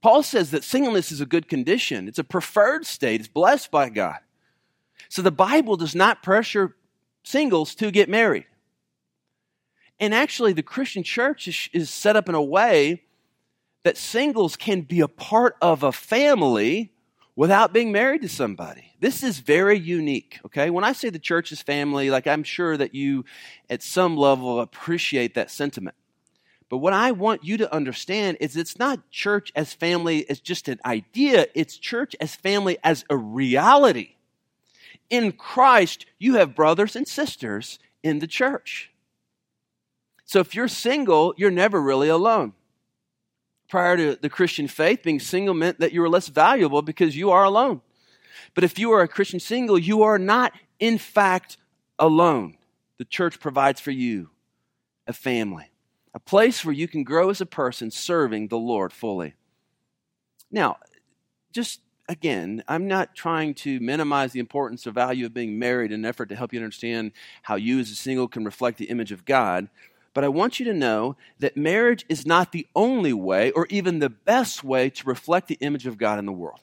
Paul 0.00 0.22
says 0.22 0.50
that 0.52 0.64
singleness 0.64 1.10
is 1.10 1.20
a 1.20 1.26
good 1.26 1.48
condition, 1.48 2.08
it's 2.08 2.18
a 2.18 2.24
preferred 2.24 2.86
state, 2.86 3.20
it's 3.20 3.28
blessed 3.28 3.70
by 3.70 3.88
God. 3.88 4.18
So 5.08 5.22
the 5.22 5.30
Bible 5.30 5.76
does 5.76 5.94
not 5.94 6.22
pressure 6.22 6.76
singles 7.24 7.74
to 7.76 7.90
get 7.90 8.08
married. 8.08 8.46
And 10.00 10.14
actually, 10.14 10.52
the 10.52 10.62
Christian 10.62 11.02
church 11.02 11.48
is, 11.48 11.68
is 11.72 11.90
set 11.90 12.14
up 12.14 12.28
in 12.28 12.34
a 12.34 12.42
way 12.42 13.02
that 13.82 13.96
singles 13.96 14.54
can 14.54 14.82
be 14.82 15.00
a 15.00 15.08
part 15.08 15.56
of 15.60 15.82
a 15.82 15.92
family 15.92 16.92
without 17.34 17.72
being 17.72 17.90
married 17.92 18.22
to 18.22 18.28
somebody. 18.28 18.92
This 19.00 19.22
is 19.22 19.38
very 19.38 19.78
unique, 19.78 20.40
okay? 20.44 20.70
When 20.70 20.84
I 20.84 20.92
say 20.92 21.08
the 21.08 21.18
church 21.18 21.52
is 21.52 21.62
family, 21.62 22.10
like 22.10 22.26
I'm 22.26 22.42
sure 22.42 22.76
that 22.76 22.94
you 22.94 23.24
at 23.70 23.82
some 23.82 24.16
level 24.16 24.60
appreciate 24.60 25.34
that 25.34 25.50
sentiment. 25.50 25.96
But 26.68 26.78
what 26.78 26.92
I 26.92 27.12
want 27.12 27.44
you 27.44 27.56
to 27.58 27.74
understand 27.74 28.36
is 28.40 28.56
it's 28.56 28.78
not 28.78 29.10
church 29.10 29.50
as 29.56 29.72
family 29.72 30.28
as 30.28 30.40
just 30.40 30.68
an 30.68 30.78
idea, 30.84 31.46
it's 31.54 31.78
church 31.78 32.14
as 32.20 32.34
family 32.34 32.78
as 32.84 33.04
a 33.08 33.16
reality. 33.16 34.16
In 35.08 35.32
Christ, 35.32 36.04
you 36.18 36.34
have 36.34 36.54
brothers 36.54 36.94
and 36.94 37.08
sisters 37.08 37.78
in 38.02 38.18
the 38.18 38.26
church. 38.26 38.90
So 40.26 40.40
if 40.40 40.54
you're 40.54 40.68
single, 40.68 41.32
you're 41.38 41.50
never 41.50 41.80
really 41.80 42.08
alone. 42.08 42.52
Prior 43.70 43.96
to 43.96 44.16
the 44.16 44.28
Christian 44.28 44.68
faith, 44.68 45.02
being 45.02 45.20
single 45.20 45.54
meant 45.54 45.80
that 45.80 45.92
you 45.92 46.02
were 46.02 46.08
less 46.08 46.28
valuable 46.28 46.82
because 46.82 47.16
you 47.16 47.30
are 47.30 47.44
alone. 47.44 47.80
But 48.54 48.64
if 48.64 48.78
you 48.78 48.92
are 48.92 49.00
a 49.00 49.08
Christian 49.08 49.40
single, 49.40 49.78
you 49.78 50.02
are 50.02 50.18
not, 50.18 50.52
in 50.78 50.98
fact, 50.98 51.56
alone. 51.98 52.58
The 52.98 53.04
church 53.06 53.40
provides 53.40 53.80
for 53.80 53.90
you 53.90 54.28
a 55.06 55.14
family 55.14 55.70
a 56.14 56.20
place 56.20 56.64
where 56.64 56.74
you 56.74 56.88
can 56.88 57.04
grow 57.04 57.30
as 57.30 57.40
a 57.40 57.46
person 57.46 57.90
serving 57.90 58.48
the 58.48 58.58
Lord 58.58 58.92
fully. 58.92 59.34
Now, 60.50 60.78
just 61.52 61.80
again, 62.08 62.64
I'm 62.66 62.88
not 62.88 63.14
trying 63.14 63.54
to 63.54 63.78
minimize 63.80 64.32
the 64.32 64.40
importance 64.40 64.86
or 64.86 64.92
value 64.92 65.26
of 65.26 65.34
being 65.34 65.58
married 65.58 65.92
in 65.92 66.00
an 66.00 66.06
effort 66.06 66.30
to 66.30 66.36
help 66.36 66.52
you 66.52 66.58
understand 66.58 67.12
how 67.42 67.56
you 67.56 67.78
as 67.78 67.90
a 67.90 67.94
single 67.94 68.28
can 68.28 68.44
reflect 68.44 68.78
the 68.78 68.86
image 68.86 69.12
of 69.12 69.24
God. 69.24 69.68
But 70.14 70.24
I 70.24 70.28
want 70.28 70.58
you 70.58 70.64
to 70.66 70.74
know 70.74 71.16
that 71.38 71.56
marriage 71.56 72.04
is 72.08 72.26
not 72.26 72.52
the 72.52 72.66
only 72.74 73.12
way 73.12 73.50
or 73.50 73.66
even 73.68 73.98
the 73.98 74.08
best 74.08 74.64
way 74.64 74.90
to 74.90 75.06
reflect 75.06 75.48
the 75.48 75.58
image 75.60 75.86
of 75.86 75.98
God 75.98 76.18
in 76.18 76.26
the 76.26 76.32
world. 76.32 76.60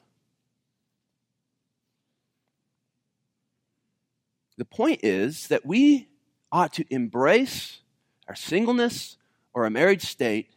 The 4.58 4.64
point 4.64 5.00
is 5.02 5.48
that 5.48 5.64
we 5.64 6.08
ought 6.50 6.72
to 6.74 6.84
embrace 6.90 7.80
our 8.28 8.34
singleness, 8.34 9.16
or 9.56 9.64
a 9.64 9.70
married 9.70 10.02
state, 10.02 10.50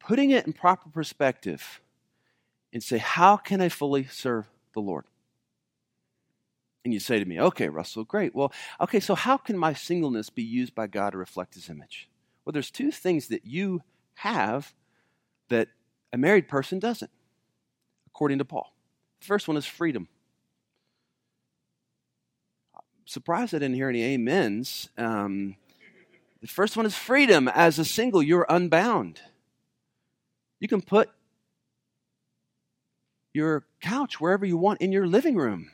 putting 0.00 0.30
it 0.30 0.46
in 0.46 0.54
proper 0.54 0.88
perspective 0.88 1.82
and 2.72 2.82
say, 2.82 2.96
How 2.96 3.36
can 3.36 3.60
I 3.60 3.68
fully 3.68 4.06
serve 4.06 4.46
the 4.72 4.80
Lord? 4.80 5.04
And 6.82 6.94
you 6.94 6.98
say 6.98 7.18
to 7.18 7.24
me, 7.26 7.38
Okay, 7.38 7.68
Russell, 7.68 8.04
great. 8.04 8.34
Well, 8.34 8.52
okay, 8.80 9.00
so 9.00 9.14
how 9.14 9.36
can 9.36 9.58
my 9.58 9.74
singleness 9.74 10.30
be 10.30 10.42
used 10.42 10.74
by 10.74 10.86
God 10.86 11.10
to 11.10 11.18
reflect 11.18 11.54
His 11.54 11.68
image? 11.68 12.08
Well, 12.44 12.54
there's 12.54 12.70
two 12.70 12.90
things 12.90 13.28
that 13.28 13.44
you 13.44 13.82
have 14.14 14.72
that 15.50 15.68
a 16.10 16.16
married 16.16 16.48
person 16.48 16.78
doesn't, 16.78 17.10
according 18.06 18.38
to 18.38 18.46
Paul. 18.46 18.74
The 19.20 19.26
first 19.26 19.46
one 19.46 19.58
is 19.58 19.66
freedom. 19.66 20.08
surprised 23.06 23.54
I 23.54 23.58
didn't 23.58 23.74
hear 23.74 23.90
any 23.90 24.14
amens. 24.14 24.88
Um, 24.96 25.56
the 26.44 26.48
first 26.48 26.76
one 26.76 26.84
is 26.84 26.94
freedom. 26.94 27.48
As 27.48 27.78
a 27.78 27.86
single, 27.86 28.22
you're 28.22 28.44
unbound. 28.50 29.18
You 30.60 30.68
can 30.68 30.82
put 30.82 31.08
your 33.32 33.64
couch 33.80 34.20
wherever 34.20 34.44
you 34.44 34.58
want 34.58 34.82
in 34.82 34.92
your 34.92 35.06
living 35.06 35.36
room. 35.36 35.70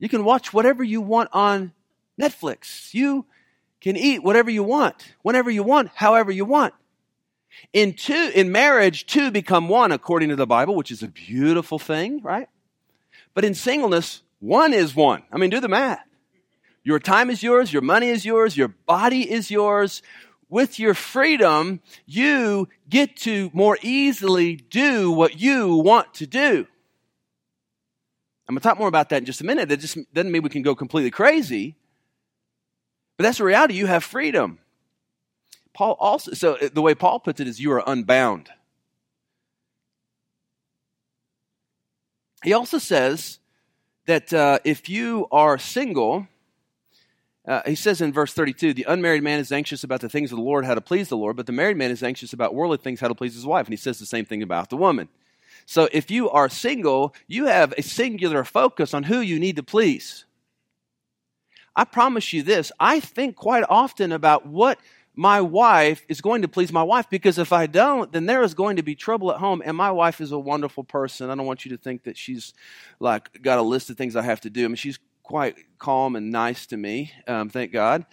You 0.00 0.08
can 0.08 0.24
watch 0.24 0.52
whatever 0.52 0.82
you 0.82 1.00
want 1.00 1.28
on 1.32 1.72
Netflix. 2.20 2.92
You 2.92 3.24
can 3.80 3.96
eat 3.96 4.24
whatever 4.24 4.50
you 4.50 4.64
want, 4.64 5.14
whenever 5.22 5.48
you 5.48 5.62
want, 5.62 5.90
however 5.94 6.32
you 6.32 6.44
want. 6.44 6.74
In 7.72 7.92
two, 7.92 8.32
in 8.34 8.50
marriage, 8.50 9.06
two 9.06 9.30
become 9.30 9.68
one 9.68 9.92
according 9.92 10.30
to 10.30 10.36
the 10.36 10.44
Bible, 10.44 10.74
which 10.74 10.90
is 10.90 11.04
a 11.04 11.08
beautiful 11.08 11.78
thing, 11.78 12.20
right? 12.20 12.48
But 13.32 13.44
in 13.44 13.54
singleness, 13.54 14.22
one 14.40 14.72
is 14.72 14.96
one. 14.96 15.22
I 15.30 15.36
mean, 15.36 15.50
do 15.50 15.60
the 15.60 15.68
math. 15.68 16.05
Your 16.86 17.00
time 17.00 17.30
is 17.30 17.42
yours, 17.42 17.72
your 17.72 17.82
money 17.82 18.10
is 18.10 18.24
yours, 18.24 18.56
your 18.56 18.68
body 18.68 19.28
is 19.28 19.50
yours. 19.50 20.02
With 20.48 20.78
your 20.78 20.94
freedom, 20.94 21.80
you 22.06 22.68
get 22.88 23.16
to 23.22 23.50
more 23.52 23.76
easily 23.82 24.54
do 24.54 25.10
what 25.10 25.40
you 25.40 25.74
want 25.78 26.14
to 26.14 26.28
do. 26.28 26.64
I'm 28.46 28.54
going 28.54 28.60
to 28.60 28.68
talk 28.68 28.78
more 28.78 28.86
about 28.86 29.08
that 29.08 29.16
in 29.16 29.24
just 29.24 29.40
a 29.40 29.44
minute. 29.44 29.68
That 29.68 29.80
just 29.80 29.98
doesn't 30.14 30.30
mean 30.30 30.44
we 30.44 30.48
can 30.48 30.62
go 30.62 30.76
completely 30.76 31.10
crazy. 31.10 31.74
But 33.16 33.24
that's 33.24 33.38
the 33.38 33.44
reality. 33.44 33.74
You 33.74 33.86
have 33.86 34.04
freedom. 34.04 34.60
Paul 35.74 35.96
also, 35.98 36.34
so 36.34 36.54
uh, 36.54 36.68
the 36.72 36.82
way 36.82 36.94
Paul 36.94 37.18
puts 37.18 37.40
it 37.40 37.48
is 37.48 37.58
you 37.58 37.72
are 37.72 37.82
unbound. 37.84 38.48
He 42.44 42.52
also 42.52 42.78
says 42.78 43.40
that 44.06 44.32
uh, 44.32 44.60
if 44.62 44.88
you 44.88 45.26
are 45.32 45.58
single, 45.58 46.28
uh, 47.46 47.62
he 47.66 47.74
says 47.74 48.00
in 48.00 48.12
verse 48.12 48.32
32 48.32 48.74
the 48.74 48.86
unmarried 48.88 49.22
man 49.22 49.38
is 49.38 49.52
anxious 49.52 49.84
about 49.84 50.00
the 50.00 50.08
things 50.08 50.32
of 50.32 50.36
the 50.36 50.44
Lord, 50.44 50.64
how 50.64 50.74
to 50.74 50.80
please 50.80 51.08
the 51.08 51.16
Lord, 51.16 51.36
but 51.36 51.46
the 51.46 51.52
married 51.52 51.76
man 51.76 51.90
is 51.90 52.02
anxious 52.02 52.32
about 52.32 52.54
worldly 52.54 52.78
things, 52.78 53.00
how 53.00 53.08
to 53.08 53.14
please 53.14 53.34
his 53.34 53.46
wife. 53.46 53.66
And 53.66 53.72
he 53.72 53.76
says 53.76 53.98
the 53.98 54.06
same 54.06 54.24
thing 54.24 54.42
about 54.42 54.70
the 54.70 54.76
woman. 54.76 55.08
So 55.64 55.88
if 55.92 56.10
you 56.10 56.30
are 56.30 56.48
single, 56.48 57.14
you 57.26 57.46
have 57.46 57.72
a 57.76 57.82
singular 57.82 58.44
focus 58.44 58.94
on 58.94 59.04
who 59.04 59.20
you 59.20 59.38
need 59.38 59.56
to 59.56 59.62
please. 59.62 60.24
I 61.74 61.84
promise 61.84 62.32
you 62.32 62.42
this 62.42 62.72
I 62.80 63.00
think 63.00 63.36
quite 63.36 63.64
often 63.68 64.12
about 64.12 64.46
what 64.46 64.78
my 65.14 65.40
wife 65.40 66.04
is 66.08 66.20
going 66.20 66.42
to 66.42 66.48
please 66.48 66.72
my 66.72 66.82
wife 66.82 67.08
because 67.08 67.38
if 67.38 67.52
I 67.52 67.66
don't, 67.66 68.12
then 68.12 68.26
there 68.26 68.42
is 68.42 68.52
going 68.52 68.76
to 68.76 68.82
be 68.82 68.94
trouble 68.94 69.32
at 69.32 69.38
home. 69.38 69.62
And 69.64 69.74
my 69.74 69.90
wife 69.90 70.20
is 70.20 70.30
a 70.30 70.38
wonderful 70.38 70.84
person. 70.84 71.30
I 71.30 71.34
don't 71.34 71.46
want 71.46 71.64
you 71.64 71.70
to 71.70 71.78
think 71.78 72.04
that 72.04 72.18
she's 72.18 72.52
like 73.00 73.42
got 73.42 73.58
a 73.58 73.62
list 73.62 73.88
of 73.88 73.96
things 73.96 74.14
I 74.14 74.22
have 74.22 74.42
to 74.42 74.50
do. 74.50 74.64
I 74.64 74.68
mean, 74.68 74.76
she's 74.76 74.98
quite 75.26 75.56
calm 75.78 76.16
and 76.16 76.30
nice 76.30 76.66
to 76.66 76.76
me, 76.76 77.12
um, 77.26 77.48
thank 77.48 77.72
God. 77.72 78.06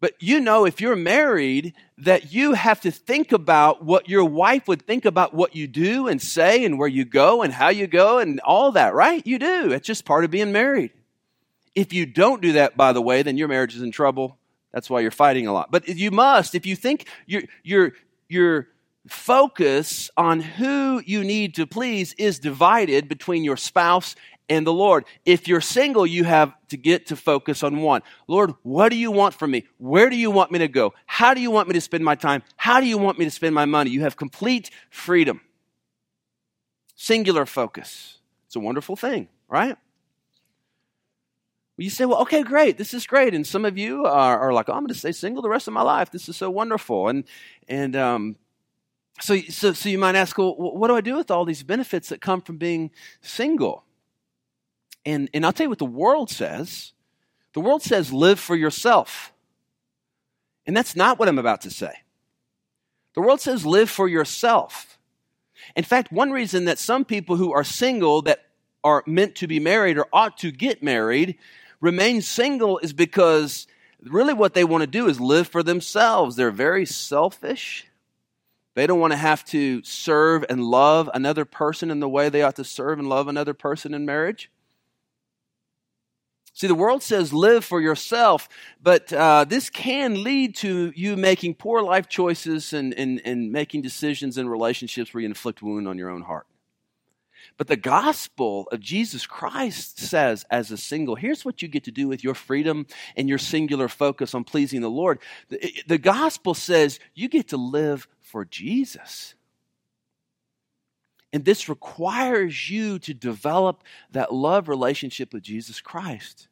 But 0.00 0.12
you 0.20 0.40
know, 0.40 0.66
if 0.66 0.80
you're 0.80 0.96
married, 0.96 1.72
that 1.98 2.32
you 2.32 2.52
have 2.52 2.82
to 2.82 2.90
think 2.90 3.32
about 3.32 3.84
what 3.84 4.08
your 4.08 4.24
wife 4.24 4.68
would 4.68 4.82
think 4.82 5.06
about 5.06 5.32
what 5.32 5.56
you 5.56 5.66
do 5.66 6.06
and 6.06 6.20
say 6.20 6.64
and 6.64 6.78
where 6.78 6.88
you 6.88 7.04
go 7.04 7.42
and 7.42 7.52
how 7.52 7.68
you 7.68 7.86
go 7.86 8.18
and 8.18 8.40
all 8.40 8.72
that, 8.72 8.92
right? 8.94 9.26
You 9.26 9.38
do. 9.38 9.72
It's 9.72 9.86
just 9.86 10.04
part 10.04 10.24
of 10.24 10.30
being 10.30 10.52
married. 10.52 10.90
If 11.74 11.92
you 11.92 12.04
don't 12.04 12.42
do 12.42 12.52
that, 12.52 12.76
by 12.76 12.92
the 12.92 13.00
way, 13.00 13.22
then 13.22 13.38
your 13.38 13.48
marriage 13.48 13.74
is 13.74 13.82
in 13.82 13.90
trouble 13.90 14.38
that's 14.76 14.90
why 14.90 15.00
you're 15.00 15.10
fighting 15.10 15.46
a 15.46 15.54
lot. 15.54 15.70
But 15.70 15.88
you 15.88 16.10
must, 16.10 16.54
if 16.54 16.66
you 16.66 16.76
think 16.76 17.08
your, 17.24 17.44
your, 17.64 17.92
your 18.28 18.68
focus 19.08 20.10
on 20.18 20.40
who 20.40 21.02
you 21.06 21.24
need 21.24 21.54
to 21.54 21.66
please 21.66 22.12
is 22.18 22.38
divided 22.38 23.08
between 23.08 23.42
your 23.42 23.56
spouse 23.56 24.14
and 24.48 24.66
the 24.66 24.72
Lord. 24.72 25.04
If 25.24 25.48
you're 25.48 25.60
single, 25.60 26.06
you 26.06 26.24
have 26.24 26.54
to 26.68 26.76
get 26.76 27.06
to 27.06 27.16
focus 27.16 27.62
on 27.62 27.80
one. 27.80 28.02
Lord, 28.28 28.54
what 28.62 28.90
do 28.90 28.96
you 28.96 29.10
want 29.10 29.34
from 29.34 29.50
me? 29.50 29.64
Where 29.78 30.10
do 30.10 30.16
you 30.16 30.30
want 30.30 30.50
me 30.52 30.58
to 30.60 30.68
go? 30.68 30.94
How 31.06 31.34
do 31.34 31.40
you 31.40 31.50
want 31.50 31.68
me 31.68 31.74
to 31.74 31.80
spend 31.80 32.04
my 32.04 32.14
time? 32.14 32.42
How 32.56 32.80
do 32.80 32.86
you 32.86 32.98
want 32.98 33.18
me 33.18 33.24
to 33.24 33.30
spend 33.30 33.54
my 33.54 33.64
money? 33.64 33.90
You 33.90 34.02
have 34.02 34.16
complete 34.16 34.70
freedom. 34.90 35.40
Singular 36.94 37.46
focus. 37.46 38.18
It's 38.46 38.56
a 38.56 38.60
wonderful 38.60 38.96
thing, 38.96 39.28
right? 39.48 39.76
you 41.78 41.90
say, 41.90 42.06
well, 42.06 42.22
okay, 42.22 42.42
great, 42.42 42.78
this 42.78 42.94
is 42.94 43.06
great. 43.06 43.34
And 43.34 43.46
some 43.46 43.64
of 43.64 43.76
you 43.76 44.06
are, 44.06 44.38
are 44.38 44.52
like, 44.52 44.68
oh, 44.68 44.72
I'm 44.72 44.80
going 44.80 44.88
to 44.88 44.94
stay 44.94 45.12
single 45.12 45.42
the 45.42 45.50
rest 45.50 45.68
of 45.68 45.74
my 45.74 45.82
life. 45.82 46.10
This 46.10 46.28
is 46.28 46.36
so 46.36 46.50
wonderful. 46.50 47.08
And, 47.08 47.24
and 47.68 47.94
um, 47.94 48.36
so, 49.20 49.38
so, 49.50 49.72
so 49.74 49.88
you 49.88 49.98
might 49.98 50.14
ask, 50.14 50.38
well, 50.38 50.54
what 50.56 50.88
do 50.88 50.96
I 50.96 51.02
do 51.02 51.16
with 51.16 51.30
all 51.30 51.44
these 51.44 51.62
benefits 51.62 52.08
that 52.08 52.22
come 52.22 52.40
from 52.40 52.56
being 52.56 52.90
single? 53.20 53.84
And, 55.06 55.30
and 55.32 55.46
I'll 55.46 55.52
tell 55.52 55.64
you 55.64 55.70
what 55.70 55.78
the 55.78 55.86
world 55.86 56.28
says. 56.28 56.92
The 57.54 57.60
world 57.60 57.82
says, 57.82 58.12
live 58.12 58.38
for 58.38 58.56
yourself. 58.56 59.32
And 60.66 60.76
that's 60.76 60.96
not 60.96 61.18
what 61.18 61.28
I'm 61.28 61.38
about 61.38 61.62
to 61.62 61.70
say. 61.70 61.92
The 63.14 63.22
world 63.22 63.40
says, 63.40 63.64
live 63.64 63.88
for 63.88 64.08
yourself. 64.08 64.98
In 65.74 65.84
fact, 65.84 66.12
one 66.12 66.32
reason 66.32 66.66
that 66.66 66.78
some 66.78 67.04
people 67.04 67.36
who 67.36 67.52
are 67.52 67.64
single 67.64 68.20
that 68.22 68.46
are 68.84 69.02
meant 69.06 69.36
to 69.36 69.46
be 69.46 69.60
married 69.60 69.96
or 69.96 70.06
ought 70.12 70.36
to 70.38 70.50
get 70.50 70.82
married 70.82 71.38
remain 71.80 72.20
single 72.20 72.78
is 72.78 72.92
because 72.92 73.66
really 74.02 74.34
what 74.34 74.54
they 74.54 74.64
want 74.64 74.82
to 74.82 74.86
do 74.86 75.08
is 75.08 75.20
live 75.20 75.48
for 75.48 75.62
themselves. 75.62 76.36
They're 76.36 76.50
very 76.50 76.84
selfish. 76.84 77.86
They 78.74 78.86
don't 78.86 79.00
want 79.00 79.12
to 79.12 79.18
have 79.18 79.44
to 79.46 79.82
serve 79.84 80.44
and 80.50 80.62
love 80.62 81.08
another 81.14 81.44
person 81.44 81.90
in 81.90 82.00
the 82.00 82.08
way 82.08 82.28
they 82.28 82.42
ought 82.42 82.56
to 82.56 82.64
serve 82.64 82.98
and 82.98 83.08
love 83.08 83.28
another 83.28 83.54
person 83.54 83.94
in 83.94 84.04
marriage. 84.04 84.50
See, 86.56 86.68
the 86.68 86.74
world 86.74 87.02
says 87.02 87.34
live 87.34 87.66
for 87.66 87.82
yourself, 87.82 88.48
but 88.82 89.12
uh, 89.12 89.44
this 89.44 89.68
can 89.68 90.24
lead 90.24 90.56
to 90.56 90.90
you 90.96 91.14
making 91.14 91.56
poor 91.56 91.82
life 91.82 92.08
choices 92.08 92.72
and, 92.72 92.94
and, 92.94 93.20
and 93.26 93.52
making 93.52 93.82
decisions 93.82 94.38
in 94.38 94.48
relationships 94.48 95.12
where 95.12 95.20
you 95.20 95.26
inflict 95.26 95.60
wound 95.60 95.86
on 95.86 95.98
your 95.98 96.08
own 96.08 96.22
heart. 96.22 96.46
But 97.58 97.66
the 97.66 97.76
gospel 97.76 98.68
of 98.72 98.80
Jesus 98.80 99.26
Christ 99.26 99.98
says, 99.98 100.46
as 100.50 100.70
a 100.70 100.78
single, 100.78 101.14
here's 101.14 101.44
what 101.44 101.60
you 101.60 101.68
get 101.68 101.84
to 101.84 101.90
do 101.90 102.08
with 102.08 102.24
your 102.24 102.34
freedom 102.34 102.86
and 103.18 103.28
your 103.28 103.36
singular 103.36 103.86
focus 103.86 104.34
on 104.34 104.44
pleasing 104.44 104.80
the 104.80 104.88
Lord. 104.88 105.18
The, 105.50 105.74
the 105.86 105.98
gospel 105.98 106.54
says 106.54 107.00
you 107.14 107.28
get 107.28 107.48
to 107.48 107.58
live 107.58 108.08
for 108.22 108.46
Jesus. 108.46 109.34
And 111.36 111.44
this 111.44 111.68
requires 111.68 112.70
you 112.70 112.98
to 113.00 113.12
develop 113.12 113.84
that 114.10 114.32
love 114.32 114.70
relationship 114.70 115.34
with 115.34 115.42
Jesus 115.42 115.82
Christ. 115.82 116.48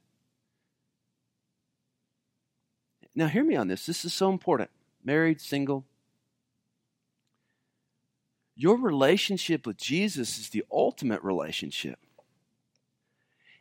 Now, 3.15 3.29
hear 3.29 3.45
me 3.45 3.57
on 3.57 3.67
this. 3.67 3.87
This 3.87 4.05
is 4.05 4.13
so 4.13 4.29
important. 4.29 4.69
Married, 5.03 5.41
single, 5.41 5.87
your 8.55 8.77
relationship 8.77 9.67
with 9.67 9.79
Jesus 9.79 10.39
is 10.39 10.51
the 10.51 10.67
ultimate 10.71 11.23
relationship. 11.23 11.99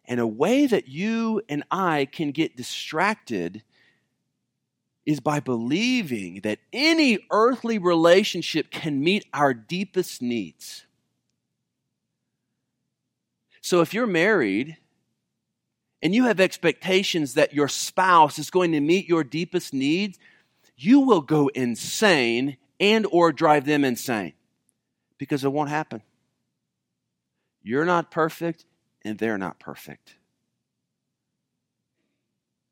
And 0.03 0.19
a 0.19 0.27
way 0.27 0.65
that 0.65 0.89
you 0.89 1.41
and 1.47 1.63
I 1.71 2.03
can 2.03 2.31
get 2.31 2.57
distracted 2.57 3.63
is 5.05 5.21
by 5.21 5.39
believing 5.39 6.41
that 6.41 6.59
any 6.73 7.19
earthly 7.31 7.77
relationship 7.77 8.69
can 8.71 9.01
meet 9.01 9.25
our 9.33 9.53
deepest 9.53 10.21
needs. 10.21 10.86
So 13.63 13.80
if 13.80 13.93
you're 13.93 14.06
married 14.06 14.76
and 16.02 16.13
you 16.13 16.26
have 16.26 16.41
expectations 16.41 17.36
that 17.36 17.54
your 17.54 17.69
spouse 17.69 18.38
is 18.38 18.49
going 18.49 18.73
to 18.73 18.82
meet 18.82 19.08
your 19.08 19.23
deepest 19.23 19.73
needs, 19.73 20.19
you 20.76 20.99
will 20.99 21.21
go 21.21 21.47
insane 21.47 22.58
and 22.82 23.08
or 23.10 23.32
drive 23.32 23.65
them 23.65 23.86
insane 23.86 24.34
because 25.17 25.45
it 25.45 25.52
won't 25.54 25.69
happen. 25.69 26.02
You're 27.62 27.86
not 27.86 28.12
perfect, 28.12 28.65
and 29.06 29.17
they're 29.17 29.38
not 29.38 29.60
perfect. 29.60 30.15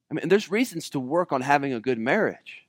I 0.09 0.15
mean, 0.15 0.27
there's 0.27 0.51
reasons 0.51 0.89
to 0.89 0.99
work 0.99 1.31
on 1.31 1.39
having 1.39 1.71
a 1.71 1.79
good 1.79 1.99
marriage. 1.99 2.65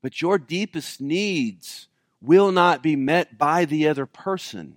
But 0.00 0.22
your 0.22 0.38
deepest 0.38 1.00
needs 1.00 1.88
will 2.20 2.52
not 2.52 2.82
be 2.82 2.96
met 2.96 3.38
by 3.38 3.64
the 3.64 3.88
other 3.88 4.06
person. 4.06 4.76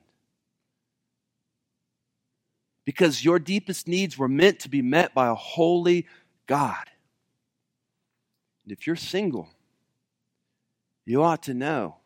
Because 2.85 3.23
your 3.23 3.39
deepest 3.39 3.87
needs 3.87 4.17
were 4.17 4.27
meant 4.27 4.59
to 4.59 4.69
be 4.69 4.81
met 4.81 5.13
by 5.13 5.27
a 5.27 5.35
holy 5.35 6.05
God. 6.47 6.89
And 8.63 8.71
if 8.71 8.87
you're 8.87 8.95
single, 8.95 9.49
you 11.05 11.21
ought 11.21 11.43
to 11.43 11.53
know 11.53 11.97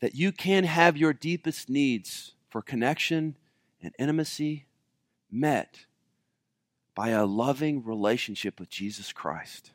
that 0.00 0.14
you 0.14 0.32
can 0.32 0.64
have 0.64 0.96
your 0.96 1.12
deepest 1.12 1.68
needs 1.68 2.32
for 2.48 2.62
connection 2.62 3.36
and 3.82 3.94
intimacy 3.98 4.66
met 5.30 5.86
by 6.94 7.10
a 7.10 7.24
loving 7.24 7.84
relationship 7.84 8.58
with 8.58 8.68
Jesus 8.68 9.12
Christ. 9.12 9.72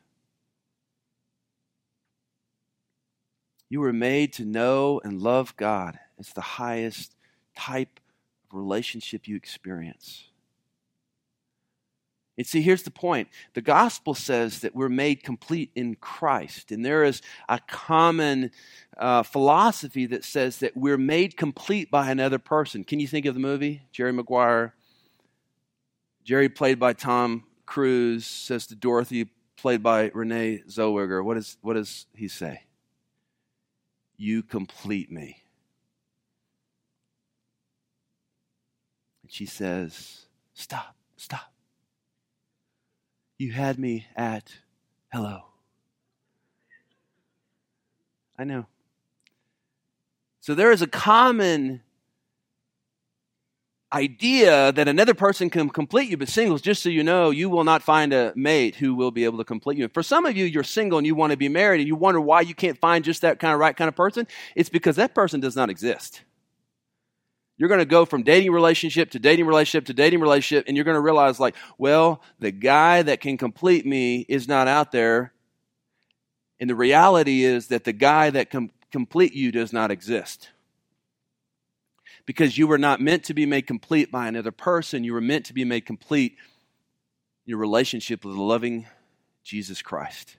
You 3.68 3.80
were 3.80 3.92
made 3.92 4.32
to 4.34 4.44
know 4.44 5.00
and 5.04 5.20
love 5.20 5.56
God. 5.56 5.98
It's 6.18 6.32
the 6.32 6.40
highest 6.40 7.14
type 7.56 8.00
of 8.50 8.56
relationship 8.56 9.26
you 9.26 9.36
experience. 9.36 10.24
And 12.38 12.46
see, 12.46 12.60
here's 12.60 12.82
the 12.82 12.90
point. 12.90 13.28
The 13.54 13.62
gospel 13.62 14.14
says 14.14 14.60
that 14.60 14.74
we're 14.74 14.90
made 14.90 15.22
complete 15.22 15.70
in 15.74 15.94
Christ. 15.94 16.70
And 16.70 16.84
there 16.84 17.02
is 17.02 17.22
a 17.48 17.58
common 17.66 18.50
uh, 18.98 19.22
philosophy 19.22 20.04
that 20.06 20.22
says 20.22 20.58
that 20.58 20.76
we're 20.76 20.98
made 20.98 21.36
complete 21.36 21.90
by 21.90 22.10
another 22.10 22.38
person. 22.38 22.84
Can 22.84 23.00
you 23.00 23.08
think 23.08 23.24
of 23.24 23.34
the 23.34 23.40
movie? 23.40 23.82
Jerry 23.90 24.12
Maguire. 24.12 24.74
Jerry, 26.24 26.48
played 26.48 26.78
by 26.78 26.92
Tom 26.92 27.44
Cruise, 27.64 28.26
says 28.26 28.66
to 28.66 28.74
Dorothy, 28.74 29.28
played 29.56 29.82
by 29.82 30.10
Renee 30.12 30.62
Zellweger, 30.68 31.24
what, 31.24 31.36
is, 31.36 31.56
what 31.62 31.74
does 31.74 32.06
he 32.14 32.28
say? 32.28 32.65
You 34.16 34.42
complete 34.42 35.10
me. 35.10 35.42
And 39.22 39.32
she 39.32 39.46
says, 39.46 40.26
Stop, 40.54 40.96
stop. 41.16 41.52
You 43.38 43.52
had 43.52 43.78
me 43.78 44.06
at 44.16 44.54
hello. 45.12 45.46
I 48.38 48.44
know. 48.44 48.66
So 50.40 50.54
there 50.54 50.70
is 50.70 50.80
a 50.80 50.86
common 50.86 51.82
idea 53.92 54.72
that 54.72 54.88
another 54.88 55.14
person 55.14 55.48
can 55.48 55.70
complete 55.70 56.10
you, 56.10 56.16
but 56.16 56.28
singles, 56.28 56.60
just 56.60 56.82
so 56.82 56.88
you 56.88 57.04
know, 57.04 57.30
you 57.30 57.48
will 57.48 57.64
not 57.64 57.82
find 57.82 58.12
a 58.12 58.32
mate 58.34 58.76
who 58.76 58.94
will 58.94 59.10
be 59.10 59.24
able 59.24 59.38
to 59.38 59.44
complete 59.44 59.78
you. 59.78 59.84
And 59.84 59.94
For 59.94 60.02
some 60.02 60.26
of 60.26 60.36
you, 60.36 60.44
you're 60.44 60.64
single 60.64 60.98
and 60.98 61.06
you 61.06 61.14
want 61.14 61.30
to 61.30 61.36
be 61.36 61.48
married 61.48 61.80
and 61.80 61.86
you 61.86 61.94
wonder 61.94 62.20
why 62.20 62.40
you 62.40 62.54
can't 62.54 62.78
find 62.78 63.04
just 63.04 63.22
that 63.22 63.38
kind 63.38 63.54
of 63.54 63.60
right 63.60 63.76
kind 63.76 63.88
of 63.88 63.94
person. 63.94 64.26
It's 64.54 64.68
because 64.68 64.96
that 64.96 65.14
person 65.14 65.40
does 65.40 65.54
not 65.54 65.70
exist. 65.70 66.22
You're 67.58 67.68
going 67.68 67.78
to 67.78 67.86
go 67.86 68.04
from 68.04 68.22
dating 68.22 68.52
relationship 68.52 69.12
to 69.12 69.18
dating 69.18 69.46
relationship 69.46 69.86
to 69.86 69.94
dating 69.94 70.20
relationship, 70.20 70.66
and 70.66 70.76
you're 70.76 70.84
going 70.84 70.96
to 70.96 71.00
realize, 71.00 71.40
like, 71.40 71.54
well, 71.78 72.20
the 72.38 72.50
guy 72.50 73.00
that 73.02 73.20
can 73.20 73.38
complete 73.38 73.86
me 73.86 74.26
is 74.28 74.46
not 74.46 74.68
out 74.68 74.92
there. 74.92 75.32
And 76.60 76.68
the 76.68 76.74
reality 76.74 77.44
is 77.44 77.68
that 77.68 77.84
the 77.84 77.94
guy 77.94 78.28
that 78.30 78.50
can 78.50 78.72
complete 78.90 79.32
you 79.32 79.52
does 79.52 79.72
not 79.72 79.90
exist. 79.90 80.50
Because 82.26 82.58
you 82.58 82.66
were 82.66 82.78
not 82.78 83.00
meant 83.00 83.24
to 83.24 83.34
be 83.34 83.46
made 83.46 83.66
complete 83.66 84.10
by 84.10 84.26
another 84.26 84.50
person. 84.50 85.04
You 85.04 85.14
were 85.14 85.20
meant 85.20 85.46
to 85.46 85.54
be 85.54 85.64
made 85.64 85.86
complete 85.86 86.32
in 87.46 87.50
your 87.50 87.58
relationship 87.58 88.24
with 88.24 88.34
the 88.34 88.42
loving 88.42 88.86
Jesus 89.44 89.80
Christ. 89.80 90.36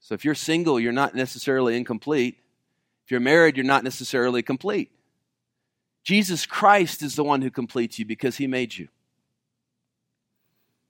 So 0.00 0.14
if 0.14 0.24
you're 0.24 0.34
single, 0.34 0.78
you're 0.78 0.92
not 0.92 1.14
necessarily 1.14 1.76
incomplete. 1.76 2.36
If 3.04 3.12
you're 3.12 3.20
married, 3.20 3.56
you're 3.56 3.64
not 3.64 3.84
necessarily 3.84 4.42
complete. 4.42 4.90
Jesus 6.04 6.46
Christ 6.46 7.02
is 7.02 7.16
the 7.16 7.24
one 7.24 7.42
who 7.42 7.50
completes 7.50 7.98
you 7.98 8.04
because 8.04 8.36
he 8.36 8.46
made 8.46 8.76
you. 8.76 8.88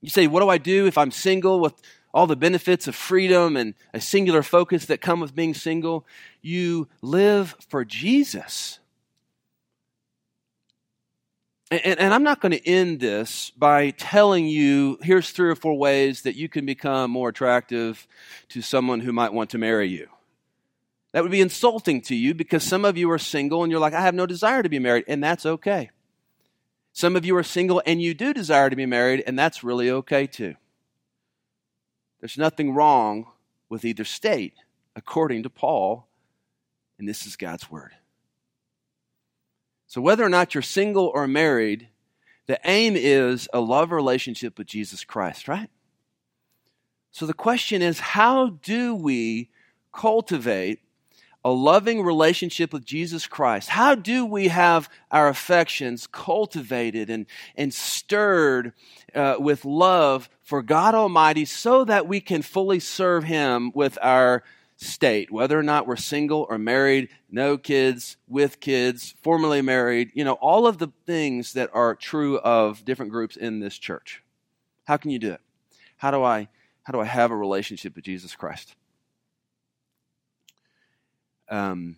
You 0.01 0.11
say, 0.11 0.27
What 0.27 0.41
do 0.41 0.49
I 0.49 0.59
do 0.59 0.87
if 0.87 0.99
I'm 0.99 1.11
single 1.11 1.61
with 1.61 1.75
all 2.17 2.27
the 2.27 2.35
benefits 2.35 2.89
of 2.89 2.97
freedom 2.97 3.59
and 3.59 3.75
a 3.93 4.01
singular 4.01 4.43
focus 4.43 4.87
that 4.87 5.03
come 5.03 5.21
with 5.21 5.35
being 5.35 5.53
single. 5.53 6.07
You 6.41 6.89
live 7.03 7.55
for 7.69 7.85
Jesus. 7.85 8.79
And, 11.71 11.99
and, 11.99 12.15
I'm 12.15 12.23
not 12.23 12.41
going 12.41 12.53
to 12.53 12.69
end 12.69 13.01
this 13.01 13.51
by 13.51 13.91
telling 13.91 14.47
you 14.47 14.99
here's 15.03 15.31
three 15.31 15.51
or 15.51 15.57
four 15.57 15.77
ways 15.77 16.23
that 16.23 16.37
you 16.37 16.49
can 16.49 16.65
become 16.65 17.11
more 17.11 17.31
attractive 17.31 18.07
to 18.51 18.63
someone 18.63 19.01
who 19.01 19.13
might 19.13 19.33
want 19.33 19.51
to 19.51 19.59
marry 19.59 19.89
you. 19.89 20.09
That 21.11 21.23
would 21.23 21.33
be 21.33 21.41
insulting 21.41 22.03
to 22.03 22.15
you 22.15 22.35
because 22.35 22.63
some 22.63 22.85
of 22.85 22.97
you 22.97 23.11
are 23.11 23.19
single 23.19 23.65
and 23.65 23.71
you're 23.71 23.81
like, 23.81 23.95
I 23.95 24.03
have 24.03 24.15
no 24.15 24.27
desire 24.27 24.63
to 24.63 24.69
be 24.69 24.79
married, 24.79 25.07
and 25.09 25.25
that's 25.25 25.45
okay. 25.45 25.91
Some 26.93 27.17
of 27.17 27.25
you 27.25 27.37
are 27.37 27.43
single 27.43 27.83
and 27.85 28.01
you 28.01 28.15
do 28.15 28.33
desire 28.33 28.71
to 28.71 28.77
be 28.77 28.87
married, 28.87 29.25
and 29.27 29.37
that's 29.37 29.65
really 29.65 29.91
okay 29.91 30.27
too. 30.27 30.55
There's 32.21 32.39
nothing 32.39 32.75
wrong 32.75 33.27
with 33.69 33.85
either 33.85 34.05
state, 34.05 34.55
according 34.95 35.43
to 35.43 35.51
Paul, 35.51 36.07
and 36.99 37.09
this 37.09 37.27
is 37.27 37.37
God's 37.37 37.71
word. 37.71 37.93
So, 39.87 40.01
whether 40.01 40.25
or 40.25 40.29
not 40.29 40.55
you're 40.55 40.63
single 40.63 41.11
or 41.15 41.27
married, 41.29 41.89
the 42.47 42.59
aim 42.65 42.95
is 42.97 43.49
a 43.53 43.61
love 43.61 43.93
relationship 43.93 44.59
with 44.59 44.67
Jesus 44.67 45.05
Christ, 45.05 45.49
right? 45.49 45.71
So, 47.13 47.27
the 47.27 47.35
question 47.35 47.83
is 47.83 48.01
how 48.01 48.59
do 48.63 48.95
we 48.95 49.51
cultivate 49.93 50.81
a 51.45 51.51
loving 51.51 52.03
relationship 52.03 52.73
with 52.73 52.85
Jesus 52.85 53.29
Christ? 53.29 53.69
How 53.69 53.95
do 53.95 54.27
we 54.27 54.49
have 54.49 54.91
our 55.13 55.29
affections 55.29 56.09
cultivated 56.09 57.09
and, 57.09 57.27
and 57.55 57.73
stirred 57.73 58.73
uh, 59.15 59.37
with 59.39 59.65
love 59.65 60.29
for 60.43 60.61
God 60.61 60.97
Almighty 60.97 61.45
so 61.45 61.85
that 61.85 62.09
we 62.09 62.21
can 62.21 62.43
fully 62.43 62.81
serve 62.81 63.23
Him 63.23 63.71
with 63.75 63.97
our 64.03 64.43
state, 64.77 65.31
whether 65.31 65.59
or 65.59 65.63
not 65.63 65.87
we're 65.87 65.97
single 65.97 66.47
or 66.51 66.59
married, 66.59 67.09
no 67.31 67.57
kids, 67.57 68.17
with 68.29 68.61
kids, 68.61 69.15
formerly 69.23 69.63
married, 69.63 70.11
you 70.15 70.25
know, 70.25 70.35
all 70.35 70.67
of 70.67 70.79
the 70.79 70.93
things 71.07 71.55
that 71.55 71.71
are 71.73 71.95
true 71.95 72.39
of 72.39 72.85
different 72.85 73.11
groups 73.11 73.37
in 73.37 73.61
this 73.61 73.79
church. 73.79 74.23
How 74.85 74.97
can 74.97 75.11
you 75.11 75.19
do 75.19 75.33
it? 75.33 75.41
How 75.97 76.11
do 76.11 76.23
I 76.23 76.49
how 76.83 76.93
do 76.93 77.01
I 77.01 77.05
have 77.05 77.33
a 77.33 77.37
relationship 77.37 77.97
with 77.97 78.05
Jesus 78.05 78.37
Christ? 78.37 78.77
Um, 81.49 81.97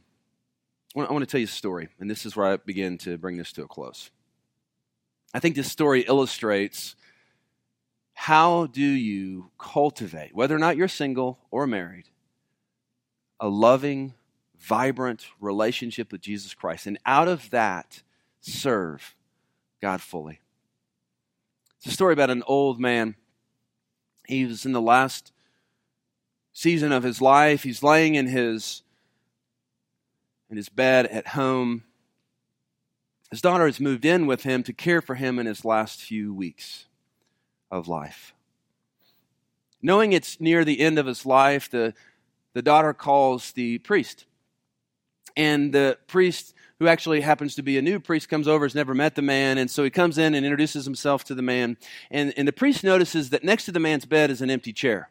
I 0.97 1.13
want 1.13 1.21
to 1.21 1.27
tell 1.27 1.41
you 1.41 1.45
a 1.45 1.49
story, 1.49 1.89
and 2.01 2.11
this 2.11 2.25
is 2.25 2.35
where 2.35 2.47
I 2.47 2.57
begin 2.57 2.97
to 2.99 3.19
bring 3.19 3.37
this 3.37 3.53
to 3.53 3.63
a 3.63 3.69
close. 3.69 4.11
I 5.35 5.41
think 5.41 5.57
this 5.57 5.71
story 5.71 6.03
illustrates 6.03 6.97
how 8.15 8.67
do 8.67 8.81
you 8.81 9.51
cultivate, 9.59 10.35
whether 10.35 10.57
or 10.57 10.59
not 10.59 10.77
you're 10.77 10.89
single 10.89 11.39
or 11.51 11.67
married, 11.67 12.09
a 13.41 13.49
loving, 13.49 14.15
vibrant 14.59 15.27
relationship 15.41 16.13
with 16.13 16.21
Jesus 16.21 16.55
Christ, 16.55 16.87
and 16.87 16.99
out 17.07 17.29
of 17.29 17.51
that, 17.51 18.03
serve 18.41 19.15
God 19.81 20.01
fully. 20.01 20.41
It's 21.79 21.87
a 21.87 21.91
story 21.91 22.13
about 22.13 22.31
an 22.31 22.43
old 22.47 22.81
man. 22.81 23.15
He 24.27 24.45
was 24.45 24.67
in 24.67 24.73
the 24.73 24.81
last 24.81 25.33
season 26.53 26.91
of 26.91 27.05
his 27.05 27.21
life. 27.21 27.63
He's 27.63 27.83
laying 27.83 28.15
in 28.15 28.27
his 28.27 28.83
in 30.51 30.57
his 30.57 30.69
bed 30.69 31.07
at 31.07 31.29
home. 31.29 31.85
His 33.31 33.43
daughter 33.43 33.67
has 33.67 33.79
moved 33.79 34.05
in 34.05 34.27
with 34.27 34.43
him 34.43 34.63
to 34.63 34.73
care 34.73 35.03
for 35.03 35.15
him 35.15 35.39
in 35.39 35.47
his 35.47 35.65
last 35.65 36.01
few 36.01 36.33
weeks 36.33 36.87
of 37.71 37.87
life. 37.87 38.35
Knowing 39.83 40.13
it's 40.13 40.41
near 40.41 40.65
the 40.65 40.81
end 40.81 40.99
of 40.99 41.07
his 41.07 41.27
life, 41.27 41.71
the, 41.71 41.95
the 42.59 42.63
daughter 42.63 42.93
calls 42.93 43.53
the 43.53 43.79
priest. 43.79 44.27
And 45.37 45.73
the 45.73 45.97
priest, 46.09 46.55
who 46.81 46.89
actually 46.89 47.21
happens 47.21 47.55
to 47.55 47.63
be 47.63 47.79
a 47.79 47.83
new 47.83 48.01
priest, 48.01 48.29
comes 48.29 48.49
over, 48.49 48.65
has 48.65 48.75
never 48.75 48.97
met 48.97 49.15
the 49.15 49.23
man, 49.23 49.59
and 49.59 49.71
so 49.71 49.85
he 49.85 49.91
comes 49.91 50.19
in 50.19 50.35
and 50.35 50.45
introduces 50.45 50.85
himself 50.85 51.23
to 51.27 51.37
the 51.37 51.43
man. 51.43 51.77
And, 52.11 52.35
and 52.37 52.49
the 52.49 52.53
priest 52.53 52.83
notices 52.83 53.31
that 53.31 53.45
next 53.45 53.67
to 53.67 53.71
the 53.71 53.79
man's 53.79 54.07
bed 54.07 54.33
is 54.33 54.43
an 54.43 54.51
empty 54.51 54.73
chair. 54.73 55.09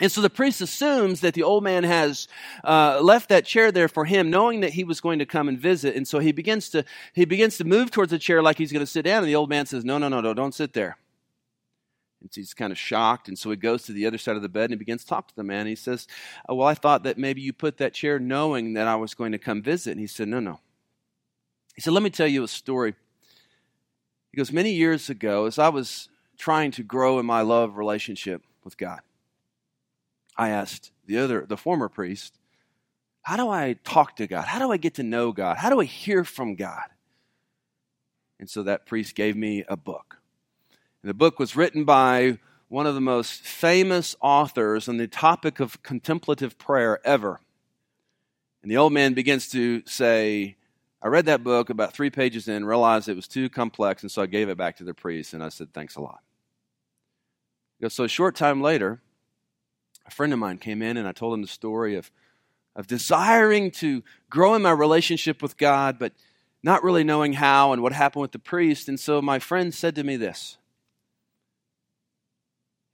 And 0.00 0.10
so 0.10 0.20
the 0.20 0.28
priest 0.28 0.60
assumes 0.60 1.20
that 1.20 1.34
the 1.34 1.44
old 1.44 1.62
man 1.62 1.84
has 1.84 2.26
uh, 2.64 2.98
left 3.00 3.28
that 3.28 3.44
chair 3.44 3.70
there 3.70 3.86
for 3.86 4.04
him, 4.04 4.30
knowing 4.30 4.62
that 4.62 4.72
he 4.72 4.82
was 4.82 5.00
going 5.00 5.20
to 5.20 5.26
come 5.26 5.46
and 5.46 5.60
visit. 5.60 5.94
And 5.94 6.08
so 6.08 6.18
he 6.18 6.32
begins 6.32 6.70
to 6.70 6.84
he 7.12 7.24
begins 7.24 7.56
to 7.58 7.64
move 7.64 7.92
towards 7.92 8.10
the 8.10 8.18
chair 8.18 8.42
like 8.42 8.58
he's 8.58 8.72
going 8.72 8.84
to 8.84 8.90
sit 8.90 9.04
down. 9.04 9.18
And 9.18 9.28
the 9.28 9.36
old 9.36 9.48
man 9.48 9.66
says, 9.66 9.84
"No, 9.84 9.98
no, 9.98 10.08
no, 10.08 10.20
no, 10.20 10.34
don't 10.34 10.54
sit 10.54 10.72
there." 10.72 10.96
And 12.20 12.32
so 12.32 12.40
he's 12.40 12.54
kind 12.54 12.70
of 12.70 12.78
shocked, 12.78 13.28
and 13.28 13.38
so 13.38 13.50
he 13.50 13.56
goes 13.56 13.84
to 13.84 13.92
the 13.92 14.06
other 14.06 14.18
side 14.18 14.36
of 14.36 14.42
the 14.42 14.48
bed 14.48 14.64
and 14.64 14.72
he 14.72 14.76
begins 14.76 15.02
to 15.02 15.08
talk 15.08 15.28
to 15.28 15.36
the 15.36 15.42
man. 15.42 15.66
He 15.66 15.74
says, 15.74 16.06
oh, 16.48 16.56
"Well, 16.56 16.68
I 16.68 16.74
thought 16.74 17.02
that 17.04 17.16
maybe 17.16 17.40
you 17.40 17.52
put 17.52 17.78
that 17.78 17.94
chair 17.94 18.18
knowing 18.18 18.74
that 18.74 18.86
I 18.86 18.96
was 18.96 19.14
going 19.14 19.32
to 19.32 19.38
come 19.38 19.62
visit." 19.62 19.92
And 19.92 20.00
he 20.00 20.06
said, 20.06 20.28
"No, 20.28 20.38
no." 20.38 20.60
He 21.74 21.80
said, 21.80 21.94
"Let 21.94 22.02
me 22.02 22.10
tell 22.10 22.26
you 22.26 22.44
a 22.44 22.48
story." 22.48 22.94
He 24.32 24.36
goes, 24.36 24.52
"Many 24.52 24.72
years 24.72 25.08
ago, 25.08 25.46
as 25.46 25.58
I 25.58 25.70
was 25.70 26.08
trying 26.36 26.72
to 26.72 26.82
grow 26.82 27.18
in 27.18 27.26
my 27.26 27.40
love 27.40 27.76
relationship 27.76 28.42
with 28.64 28.76
God." 28.76 29.00
I 30.36 30.50
asked 30.50 30.92
the 31.06 31.18
other, 31.18 31.44
the 31.46 31.56
former 31.56 31.88
priest, 31.88 32.38
how 33.22 33.36
do 33.36 33.48
I 33.48 33.74
talk 33.84 34.16
to 34.16 34.26
God? 34.26 34.46
How 34.46 34.58
do 34.58 34.72
I 34.72 34.76
get 34.76 34.94
to 34.94 35.02
know 35.02 35.32
God? 35.32 35.58
How 35.58 35.68
do 35.68 35.80
I 35.80 35.84
hear 35.84 36.24
from 36.24 36.54
God? 36.54 36.84
And 38.38 38.48
so 38.48 38.62
that 38.62 38.86
priest 38.86 39.14
gave 39.14 39.36
me 39.36 39.64
a 39.68 39.76
book. 39.76 40.19
The 41.02 41.14
book 41.14 41.38
was 41.38 41.56
written 41.56 41.84
by 41.84 42.38
one 42.68 42.86
of 42.86 42.94
the 42.94 43.00
most 43.00 43.40
famous 43.40 44.14
authors 44.20 44.88
on 44.88 44.98
the 44.98 45.08
topic 45.08 45.58
of 45.58 45.82
contemplative 45.82 46.58
prayer 46.58 47.00
ever. 47.06 47.40
And 48.62 48.70
the 48.70 48.76
old 48.76 48.92
man 48.92 49.14
begins 49.14 49.48
to 49.50 49.82
say, 49.86 50.56
I 51.02 51.08
read 51.08 51.24
that 51.26 51.42
book 51.42 51.70
about 51.70 51.94
three 51.94 52.10
pages 52.10 52.48
in, 52.48 52.66
realized 52.66 53.08
it 53.08 53.16
was 53.16 53.26
too 53.26 53.48
complex, 53.48 54.02
and 54.02 54.10
so 54.10 54.20
I 54.20 54.26
gave 54.26 54.50
it 54.50 54.58
back 54.58 54.76
to 54.76 54.84
the 54.84 54.92
priest, 54.92 55.32
and 55.32 55.42
I 55.42 55.48
said, 55.48 55.72
Thanks 55.72 55.96
a 55.96 56.02
lot. 56.02 56.20
So 57.88 58.04
a 58.04 58.08
short 58.08 58.36
time 58.36 58.60
later, 58.60 59.00
a 60.06 60.10
friend 60.10 60.34
of 60.34 60.38
mine 60.38 60.58
came 60.58 60.82
in 60.82 60.98
and 60.98 61.08
I 61.08 61.12
told 61.12 61.32
him 61.32 61.40
the 61.40 61.48
story 61.48 61.96
of, 61.96 62.10
of 62.76 62.86
desiring 62.86 63.70
to 63.72 64.02
grow 64.28 64.54
in 64.54 64.60
my 64.60 64.72
relationship 64.72 65.40
with 65.40 65.56
God, 65.56 65.98
but 65.98 66.12
not 66.62 66.84
really 66.84 67.04
knowing 67.04 67.32
how 67.32 67.72
and 67.72 67.82
what 67.82 67.94
happened 67.94 68.20
with 68.20 68.32
the 68.32 68.38
priest. 68.38 68.86
And 68.86 69.00
so 69.00 69.22
my 69.22 69.38
friend 69.38 69.72
said 69.72 69.94
to 69.94 70.04
me 70.04 70.16
this 70.16 70.58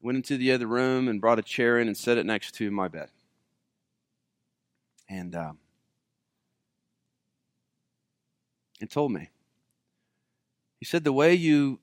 went 0.06 0.14
into 0.14 0.36
the 0.36 0.52
other 0.52 0.68
room 0.68 1.08
and 1.08 1.20
brought 1.20 1.40
a 1.40 1.42
chair 1.42 1.80
in 1.80 1.88
and 1.88 1.96
set 1.96 2.16
it 2.16 2.24
next 2.24 2.54
to 2.54 2.70
my 2.70 2.86
bed. 2.86 3.08
And, 5.08 5.34
uh, 5.34 5.54
and 8.80 8.88
told 8.88 9.10
me, 9.10 9.30
he 10.78 10.86
said, 10.86 11.02
the 11.02 11.12
way 11.12 11.34
you 11.34 11.80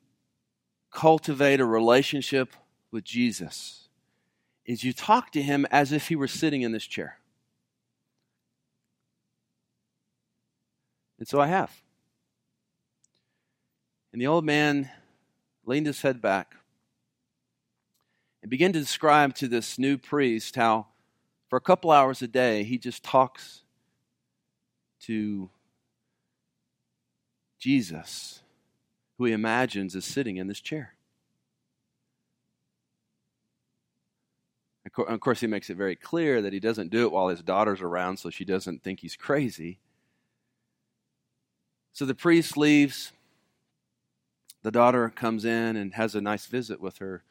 cultivate 0.89 1.59
a 1.59 1.65
relationship 1.65 2.53
with 2.91 3.03
Jesus 3.03 3.89
is 4.65 4.85
you 4.85 4.93
talk 4.93 5.33
to 5.33 5.41
him 5.41 5.67
as 5.69 5.91
if 5.91 6.07
he 6.07 6.15
were 6.15 6.25
sitting 6.25 6.61
in 6.61 6.71
this 6.71 6.85
chair. 6.85 7.17
And 11.19 11.27
so 11.27 11.41
I 11.41 11.47
have. 11.47 11.81
And 14.13 14.21
the 14.21 14.27
old 14.27 14.45
man 14.45 14.89
leaned 15.65 15.87
his 15.87 16.03
head 16.03 16.21
back 16.21 16.55
and 18.43 18.49
began 18.49 18.73
to 18.73 18.79
describe 18.79 19.33
to 19.35 19.47
this 19.47 19.79
new 19.79 19.97
priest 19.97 20.57
how, 20.57 20.87
for 21.49 21.55
a 21.55 21.61
couple 21.61 21.91
hours 21.91 22.21
a 22.21 22.27
day, 22.27 22.63
he 22.63 22.77
just 22.77 23.01
talks 23.01 23.61
to 24.99 25.49
Jesus, 27.57 28.41
who 29.17 29.23
he 29.25 29.31
imagines 29.31 29.95
is 29.95 30.03
sitting 30.03 30.35
in 30.35 30.47
this 30.47 30.59
chair. 30.59 30.93
Of 34.97 35.21
course, 35.21 35.39
he 35.39 35.47
makes 35.47 35.69
it 35.69 35.77
very 35.77 35.95
clear 35.95 36.41
that 36.41 36.51
he 36.51 36.59
doesn't 36.59 36.91
do 36.91 37.05
it 37.05 37.13
while 37.13 37.29
his 37.29 37.41
daughter's 37.41 37.81
around 37.81 38.17
so 38.17 38.29
she 38.29 38.43
doesn't 38.43 38.83
think 38.83 38.99
he's 38.99 39.15
crazy. 39.15 39.79
So 41.93 42.05
the 42.05 42.13
priest 42.13 42.57
leaves. 42.57 43.13
The 44.63 44.71
daughter 44.71 45.09
comes 45.09 45.45
in 45.45 45.77
and 45.77 45.93
has 45.93 46.13
a 46.13 46.21
nice 46.21 46.45
visit 46.45 46.81
with 46.81 46.97
her 46.97 47.23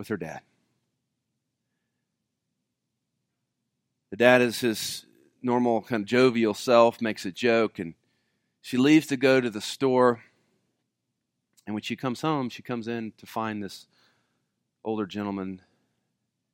with 0.00 0.08
her 0.08 0.16
dad. 0.16 0.40
The 4.08 4.16
dad 4.16 4.40
is 4.40 4.58
his 4.58 5.04
normal 5.42 5.82
kind 5.82 6.00
of 6.00 6.08
jovial 6.08 6.54
self, 6.54 7.02
makes 7.02 7.26
a 7.26 7.30
joke, 7.30 7.78
and 7.78 7.92
she 8.62 8.78
leaves 8.78 9.08
to 9.08 9.18
go 9.18 9.42
to 9.42 9.50
the 9.50 9.60
store. 9.60 10.22
And 11.66 11.74
when 11.74 11.82
she 11.82 11.96
comes 11.96 12.22
home, 12.22 12.48
she 12.48 12.62
comes 12.62 12.88
in 12.88 13.12
to 13.18 13.26
find 13.26 13.62
this 13.62 13.88
older 14.82 15.04
gentleman 15.04 15.60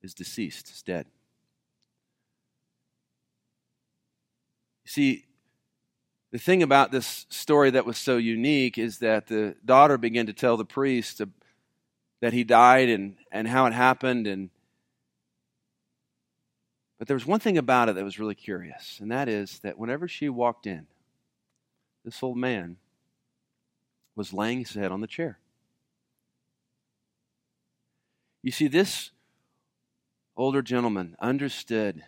is 0.01 0.13
deceased, 0.13 0.69
is 0.69 0.81
dead. 0.81 1.05
You 4.83 4.91
see, 4.91 5.25
the 6.33 6.37
thing 6.37 6.63
about 6.63 6.91
this 6.91 7.25
story 7.29 7.69
that 7.69 7.85
was 7.85 7.97
so 7.97 8.17
unique 8.17 8.77
is 8.77 8.99
that 8.99 9.27
the 9.27 9.55
daughter 9.63 9.97
began 9.97 10.25
to 10.25 10.33
tell 10.33 10.57
the 10.57 10.65
priest 10.65 11.21
that 12.19 12.33
he 12.33 12.43
died 12.43 12.89
and, 12.89 13.15
and 13.31 13.47
how 13.47 13.65
it 13.65 13.73
happened 13.73 14.27
and 14.27 14.49
but 16.97 17.07
there 17.07 17.15
was 17.15 17.27
one 17.27 17.39
thing 17.39 17.57
about 17.57 17.89
it 17.89 17.95
that 17.95 18.03
was 18.03 18.19
really 18.19 18.35
curious, 18.35 18.97
and 18.99 19.11
that 19.11 19.29
is 19.29 19.59
that 19.59 19.77
whenever 19.77 20.07
she 20.07 20.29
walked 20.29 20.65
in, 20.65 20.87
this 22.03 22.23
old 22.23 22.37
man 22.37 22.77
was 24.15 24.33
laying 24.33 24.59
his 24.59 24.73
head 24.73 24.91
on 24.91 25.01
the 25.01 25.07
chair. 25.07 25.37
You 28.41 28.51
see, 28.51 28.67
this 28.67 29.11
older 30.35 30.61
gentleman 30.61 31.15
understood 31.19 32.03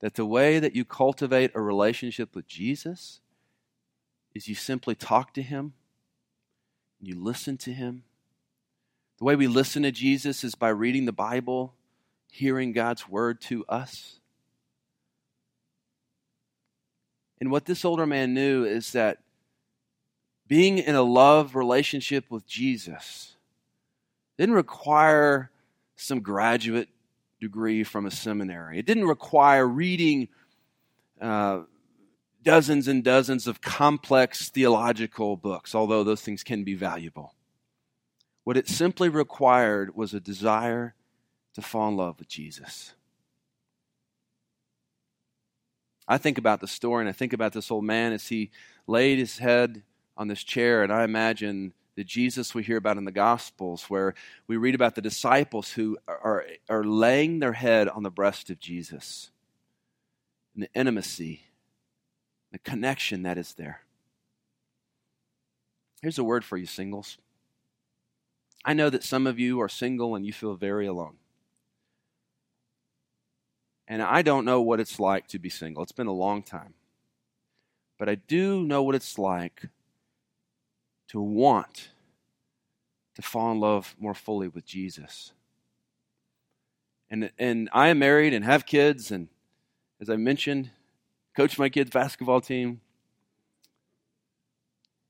that 0.00 0.14
the 0.14 0.24
way 0.24 0.58
that 0.58 0.74
you 0.74 0.84
cultivate 0.84 1.50
a 1.54 1.60
relationship 1.60 2.34
with 2.34 2.46
Jesus 2.46 3.20
is 4.34 4.48
you 4.48 4.54
simply 4.54 4.94
talk 4.94 5.34
to 5.34 5.42
him, 5.42 5.74
you 7.00 7.20
listen 7.20 7.56
to 7.58 7.72
him. 7.72 8.04
The 9.18 9.24
way 9.24 9.34
we 9.34 9.48
listen 9.48 9.82
to 9.82 9.90
Jesus 9.90 10.44
is 10.44 10.54
by 10.54 10.68
reading 10.68 11.04
the 11.04 11.12
Bible, 11.12 11.74
hearing 12.30 12.72
God's 12.72 13.08
word 13.08 13.40
to 13.42 13.64
us. 13.68 14.20
And 17.40 17.50
what 17.50 17.64
this 17.64 17.84
older 17.84 18.06
man 18.06 18.32
knew 18.32 18.64
is 18.64 18.92
that 18.92 19.18
being 20.46 20.78
in 20.78 20.94
a 20.94 21.02
love 21.02 21.56
relationship 21.56 22.30
with 22.30 22.46
Jesus 22.46 23.36
didn't 24.38 24.54
require 24.54 25.50
some 25.96 26.20
graduate 26.20 26.88
degree 27.40 27.82
from 27.82 28.06
a 28.06 28.10
seminary. 28.10 28.78
It 28.78 28.86
didn't 28.86 29.06
require 29.06 29.66
reading 29.66 30.28
uh, 31.20 31.62
dozens 32.44 32.86
and 32.86 33.02
dozens 33.02 33.48
of 33.48 33.60
complex 33.60 34.48
theological 34.48 35.36
books, 35.36 35.74
although 35.74 36.04
those 36.04 36.22
things 36.22 36.44
can 36.44 36.62
be 36.62 36.74
valuable. 36.74 37.34
What 38.48 38.56
it 38.56 38.66
simply 38.66 39.10
required 39.10 39.94
was 39.94 40.14
a 40.14 40.20
desire 40.20 40.94
to 41.52 41.60
fall 41.60 41.90
in 41.90 41.98
love 41.98 42.18
with 42.18 42.28
Jesus. 42.28 42.94
I 46.08 46.16
think 46.16 46.38
about 46.38 46.60
the 46.60 46.66
story 46.66 47.02
and 47.02 47.10
I 47.10 47.12
think 47.12 47.34
about 47.34 47.52
this 47.52 47.70
old 47.70 47.84
man 47.84 48.14
as 48.14 48.28
he 48.28 48.50
laid 48.86 49.18
his 49.18 49.36
head 49.36 49.82
on 50.16 50.28
this 50.28 50.42
chair, 50.42 50.82
and 50.82 50.90
I 50.90 51.04
imagine 51.04 51.74
the 51.94 52.04
Jesus 52.04 52.54
we 52.54 52.62
hear 52.62 52.78
about 52.78 52.96
in 52.96 53.04
the 53.04 53.12
Gospels, 53.12 53.84
where 53.90 54.14
we 54.46 54.56
read 54.56 54.74
about 54.74 54.94
the 54.94 55.02
disciples 55.02 55.72
who 55.72 55.98
are, 56.08 56.46
are 56.70 56.84
laying 56.84 57.40
their 57.40 57.52
head 57.52 57.86
on 57.86 58.02
the 58.02 58.10
breast 58.10 58.48
of 58.48 58.58
Jesus, 58.58 59.30
and 60.54 60.62
the 60.62 60.70
intimacy, 60.74 61.42
the 62.50 62.58
connection 62.58 63.24
that 63.24 63.36
is 63.36 63.52
there. 63.52 63.82
Here's 66.00 66.18
a 66.18 66.24
word 66.24 66.46
for 66.46 66.56
you, 66.56 66.64
singles. 66.64 67.18
I 68.68 68.74
know 68.74 68.90
that 68.90 69.02
some 69.02 69.26
of 69.26 69.38
you 69.38 69.62
are 69.62 69.68
single 69.70 70.14
and 70.14 70.26
you 70.26 70.32
feel 70.34 70.54
very 70.54 70.86
alone. 70.86 71.14
And 73.88 74.02
I 74.02 74.20
don't 74.20 74.44
know 74.44 74.60
what 74.60 74.78
it's 74.78 75.00
like 75.00 75.26
to 75.28 75.38
be 75.38 75.48
single. 75.48 75.82
It's 75.82 75.90
been 75.90 76.06
a 76.06 76.12
long 76.12 76.42
time. 76.42 76.74
But 77.98 78.10
I 78.10 78.16
do 78.16 78.62
know 78.62 78.82
what 78.82 78.94
it's 78.94 79.18
like 79.18 79.70
to 81.08 81.18
want 81.18 81.88
to 83.14 83.22
fall 83.22 83.52
in 83.52 83.58
love 83.58 83.96
more 83.98 84.12
fully 84.12 84.48
with 84.48 84.66
Jesus. 84.66 85.32
And, 87.08 87.30
and 87.38 87.70
I 87.72 87.88
am 87.88 88.00
married 88.00 88.34
and 88.34 88.44
have 88.44 88.66
kids, 88.66 89.10
and 89.10 89.28
as 89.98 90.10
I 90.10 90.16
mentioned, 90.16 90.72
coach 91.34 91.58
my 91.58 91.70
kids' 91.70 91.88
basketball 91.88 92.42
team. 92.42 92.82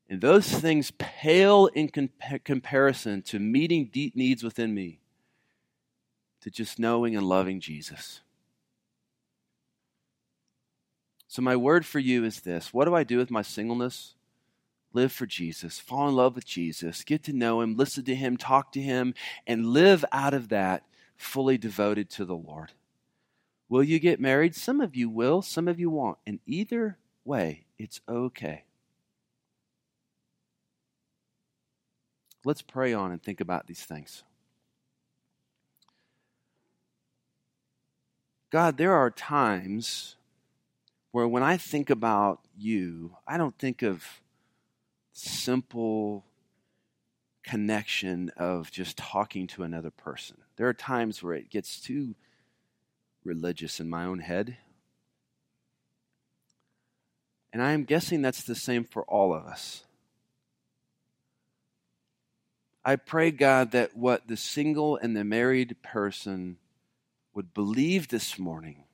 And 0.09 0.21
those 0.21 0.49
things 0.49 0.90
pale 0.99 1.66
in 1.66 1.88
compa- 1.88 2.42
comparison 2.42 3.23
to 3.23 3.38
meeting 3.38 3.90
deep 3.92 4.16
needs 4.16 4.42
within 4.42 4.75
me, 4.75 5.01
to 6.40 6.51
just 6.51 6.79
knowing 6.79 7.14
and 7.14 7.27
loving 7.27 7.61
Jesus. 7.61 8.21
So, 11.27 11.42
my 11.42 11.57
word 11.57 11.85
for 11.85 11.99
you 11.99 12.25
is 12.25 12.40
this 12.40 12.73
What 12.73 12.87
do 12.87 12.94
I 12.94 13.05
do 13.05 13.18
with 13.18 13.31
my 13.31 13.42
singleness? 13.42 14.14
Live 14.94 15.12
for 15.12 15.27
Jesus, 15.27 15.79
fall 15.79 16.09
in 16.09 16.14
love 16.14 16.35
with 16.35 16.47
Jesus, 16.47 17.05
get 17.05 17.23
to 17.25 17.35
know 17.35 17.61
Him, 17.61 17.77
listen 17.77 18.05
to 18.07 18.14
Him, 18.14 18.38
talk 18.38 18.73
to 18.73 18.81
Him, 18.81 19.12
and 19.47 19.66
live 19.66 20.03
out 20.12 20.33
of 20.33 20.49
that 20.49 20.85
fully 21.18 21.59
devoted 21.59 22.09
to 22.09 22.25
the 22.25 22.35
Lord. 22.35 22.73
Will 23.68 23.85
you 23.85 23.99
get 23.99 24.18
married? 24.18 24.55
Some 24.55 24.81
of 24.81 24.97
you 24.97 25.11
will, 25.11 25.42
some 25.42 25.68
of 25.68 25.79
you 25.79 25.90
won't. 25.90 26.16
And 26.27 26.40
either 26.47 26.97
way, 27.25 27.66
it's 27.79 28.01
okay. 28.09 28.64
Let's 32.44 32.62
pray 32.62 32.92
on 32.92 33.12
and 33.12 33.22
think 33.22 33.40
about 33.40 33.66
these 33.66 33.83
things. 33.83 34.22
God, 38.51 38.79
there 38.79 38.94
are 38.94 39.11
times 39.11 40.16
where 41.12 41.29
when 41.29 41.42
I 41.42 41.57
think 41.57 41.90
about 41.90 42.40
you, 42.57 43.16
I 43.27 43.37
don't 43.37 43.59
think 43.59 43.83
of 43.83 44.05
simple 45.12 46.24
connection 47.42 48.31
of 48.37 48.70
just 48.70 48.96
talking 48.96 49.46
to 49.48 49.62
another 49.62 49.90
person. 49.90 50.37
There 50.57 50.68
are 50.68 50.74
times 50.74 51.22
where 51.22 51.35
it 51.35 51.51
gets 51.51 51.81
too 51.81 52.14
religious 53.24 53.81
in 53.81 53.90
my 53.90 54.05
own 54.05 54.20
head. 54.20 54.57
And 57.53 57.62
I 57.62 57.72
am 57.72 57.85
guessing 57.85 58.22
that's 58.22 58.42
the 58.42 58.55
same 58.55 58.85
for 58.85 59.03
all 59.05 59.35
of 59.35 59.44
us. 59.44 59.84
I 62.85 62.97
pray, 62.97 63.31
God, 63.31 63.72
that 63.72 63.97
what 63.97 64.29
the 64.29 64.37
single 64.37 64.97
and 64.97 65.16
the 65.16 65.24
married 65.24 65.76
person 65.83 66.59
would 67.35 67.53
believe 67.53 68.09
this 68.09 68.39
morning 68.39 68.85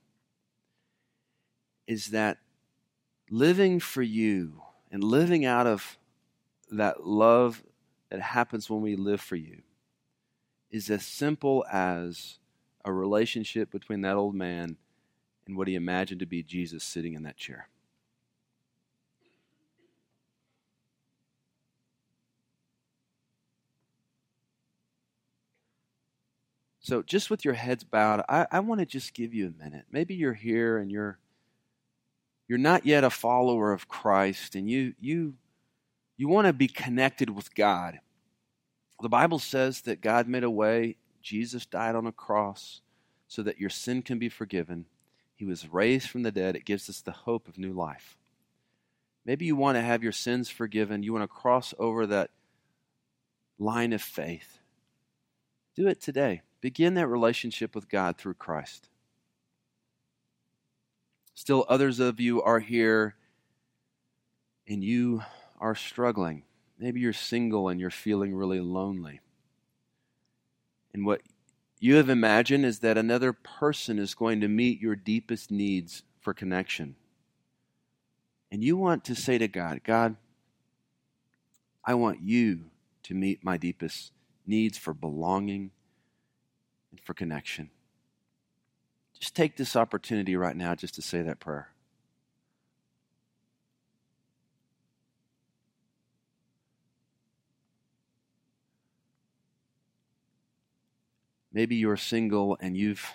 is 1.87 2.07
that 2.07 2.37
living 3.29 3.79
for 3.79 4.01
you 4.01 4.61
and 4.91 5.03
living 5.03 5.45
out 5.45 5.67
of 5.67 5.97
that 6.71 7.05
love 7.05 7.63
that 8.09 8.21
happens 8.21 8.69
when 8.69 8.81
we 8.81 8.95
live 8.95 9.21
for 9.21 9.35
you 9.35 9.61
is 10.71 10.89
as 10.89 11.05
simple 11.05 11.65
as 11.71 12.39
a 12.83 12.91
relationship 12.91 13.71
between 13.71 14.01
that 14.01 14.15
old 14.15 14.35
man 14.35 14.77
and 15.47 15.57
what 15.57 15.67
he 15.67 15.75
imagined 15.75 16.19
to 16.19 16.25
be 16.25 16.43
Jesus 16.43 16.83
sitting 16.83 17.13
in 17.13 17.23
that 17.23 17.37
chair. 17.37 17.67
So, 26.85 27.01
just 27.01 27.31
with 27.31 27.43
your 27.43 27.55
heads 27.55 27.83
bowed, 27.83 28.21
I, 28.29 28.45
I 28.51 28.59
want 28.59 28.77
to 28.77 28.85
just 28.85 29.15
give 29.15 29.33
you 29.33 29.47
a 29.47 29.63
minute. 29.63 29.85
Maybe 29.91 30.13
you're 30.13 30.35
here 30.35 30.77
and 30.77 30.91
you're 30.91 31.17
you're 32.47 32.59
not 32.59 32.85
yet 32.85 33.03
a 33.03 33.09
follower 33.09 33.73
of 33.73 33.87
Christ 33.87 34.53
and 34.53 34.69
you 34.69 34.93
you 34.99 35.33
you 36.15 36.27
want 36.27 36.45
to 36.45 36.53
be 36.53 36.67
connected 36.67 37.31
with 37.31 37.55
God. 37.55 38.01
The 39.01 39.09
Bible 39.09 39.39
says 39.39 39.81
that 39.81 39.99
God 39.99 40.27
made 40.27 40.43
a 40.43 40.49
way, 40.49 40.97
Jesus 41.23 41.65
died 41.65 41.95
on 41.95 42.05
a 42.05 42.11
cross 42.11 42.81
so 43.27 43.41
that 43.41 43.59
your 43.59 43.71
sin 43.71 44.03
can 44.03 44.19
be 44.19 44.29
forgiven. 44.29 44.85
He 45.33 45.45
was 45.45 45.73
raised 45.73 46.11
from 46.11 46.21
the 46.21 46.31
dead. 46.31 46.55
It 46.55 46.65
gives 46.65 46.87
us 46.87 47.01
the 47.01 47.11
hope 47.11 47.47
of 47.47 47.57
new 47.57 47.73
life. 47.73 48.15
Maybe 49.25 49.45
you 49.45 49.55
want 49.55 49.75
to 49.75 49.81
have 49.81 50.03
your 50.03 50.11
sins 50.11 50.51
forgiven. 50.51 51.01
You 51.01 51.13
want 51.13 51.23
to 51.23 51.27
cross 51.27 51.73
over 51.79 52.05
that 52.05 52.29
line 53.57 53.91
of 53.91 54.03
faith. 54.03 54.59
Do 55.75 55.87
it 55.87 55.99
today. 55.99 56.43
Begin 56.65 56.95
that 56.95 57.05
relationship 57.05 57.75
with 57.75 57.87
God 57.89 58.17
through 58.17 58.33
Christ. 58.33 58.89
Still, 61.35 61.63
others 61.69 61.99
of 61.99 62.19
you 62.19 62.41
are 62.41 62.59
here 62.59 63.13
and 64.67 64.83
you 64.83 65.21
are 65.59 65.75
struggling. 65.75 66.41
Maybe 66.79 67.01
you're 67.01 67.13
single 67.13 67.69
and 67.69 67.79
you're 67.79 67.91
feeling 67.91 68.33
really 68.33 68.61
lonely. 68.61 69.21
And 70.91 71.05
what 71.05 71.21
you 71.79 71.97
have 71.97 72.09
imagined 72.09 72.65
is 72.65 72.79
that 72.79 72.97
another 72.97 73.31
person 73.31 73.99
is 73.99 74.15
going 74.15 74.41
to 74.41 74.47
meet 74.47 74.81
your 74.81 74.95
deepest 74.95 75.51
needs 75.51 76.01
for 76.19 76.33
connection. 76.33 76.95
And 78.51 78.63
you 78.63 78.75
want 78.75 79.05
to 79.05 79.13
say 79.13 79.37
to 79.37 79.47
God, 79.47 79.81
God, 79.83 80.15
I 81.85 81.93
want 81.93 82.21
you 82.23 82.71
to 83.03 83.13
meet 83.13 83.43
my 83.43 83.55
deepest 83.55 84.11
needs 84.47 84.79
for 84.79 84.95
belonging 84.95 85.69
and 86.95 87.05
for 87.05 87.13
connection. 87.13 87.69
Just 89.19 89.35
take 89.35 89.57
this 89.57 89.75
opportunity 89.75 90.35
right 90.35 90.55
now 90.55 90.75
just 90.75 90.95
to 90.95 91.01
say 91.01 91.21
that 91.21 91.39
prayer. 91.39 91.69
Maybe 101.53 101.77
you're 101.77 101.95
single 101.95 102.57
and 102.59 102.75
you've, 102.75 103.05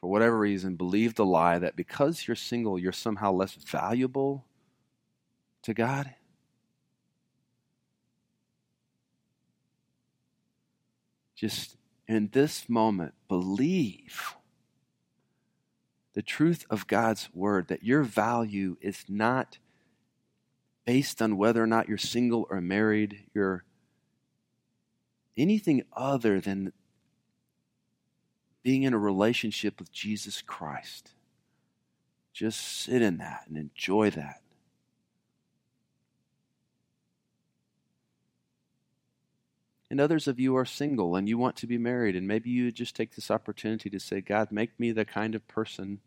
for 0.00 0.08
whatever 0.08 0.38
reason, 0.38 0.76
believed 0.76 1.16
the 1.16 1.24
lie 1.24 1.58
that 1.58 1.74
because 1.74 2.28
you're 2.28 2.36
single, 2.36 2.78
you're 2.78 2.92
somehow 2.92 3.32
less 3.32 3.54
valuable 3.54 4.44
to 5.62 5.74
God. 5.74 6.14
Just 11.34 11.76
in 12.06 12.30
this 12.32 12.68
moment, 12.68 13.14
believe 13.28 14.34
the 16.14 16.22
truth 16.22 16.64
of 16.70 16.86
God's 16.86 17.28
word 17.34 17.68
that 17.68 17.82
your 17.82 18.02
value 18.02 18.76
is 18.80 19.04
not 19.08 19.58
based 20.84 21.20
on 21.20 21.36
whether 21.36 21.62
or 21.62 21.66
not 21.66 21.88
you're 21.88 21.98
single 21.98 22.46
or 22.50 22.60
married, 22.60 23.24
you're 23.34 23.64
anything 25.36 25.82
other 25.92 26.40
than 26.40 26.72
being 28.62 28.82
in 28.82 28.94
a 28.94 28.98
relationship 28.98 29.78
with 29.78 29.92
Jesus 29.92 30.40
Christ. 30.42 31.10
Just 32.32 32.60
sit 32.60 33.02
in 33.02 33.18
that 33.18 33.44
and 33.48 33.56
enjoy 33.56 34.10
that. 34.10 34.43
And 39.94 40.00
others 40.00 40.26
of 40.26 40.40
you 40.40 40.56
are 40.56 40.64
single 40.64 41.14
and 41.14 41.28
you 41.28 41.38
want 41.38 41.54
to 41.58 41.68
be 41.68 41.78
married, 41.78 42.16
and 42.16 42.26
maybe 42.26 42.50
you 42.50 42.72
just 42.72 42.96
take 42.96 43.14
this 43.14 43.30
opportunity 43.30 43.88
to 43.90 44.00
say, 44.00 44.20
God, 44.20 44.50
make 44.50 44.70
me 44.76 44.90
the 44.90 45.04
kind 45.04 45.36
of 45.36 45.46
person, 45.46 46.00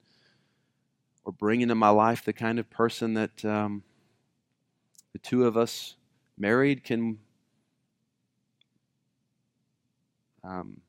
or 1.24 1.32
bring 1.32 1.62
into 1.62 1.74
my 1.74 1.88
life 1.88 2.26
the 2.26 2.34
kind 2.34 2.60
of 2.60 2.70
person 2.70 3.14
that 3.14 3.46
um, 3.46 3.84
the 5.14 5.20
two 5.20 5.46
of 5.46 5.56
us 5.56 5.96
married 6.38 6.84
can 6.84 7.20
um, 10.44 10.82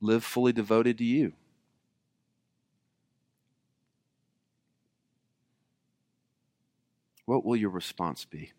live 0.00 0.24
fully 0.24 0.52
devoted 0.52 0.98
to 0.98 1.04
you. 1.04 1.32
What 7.26 7.44
will 7.44 7.54
your 7.54 7.70
response 7.70 8.24
be? 8.24 8.50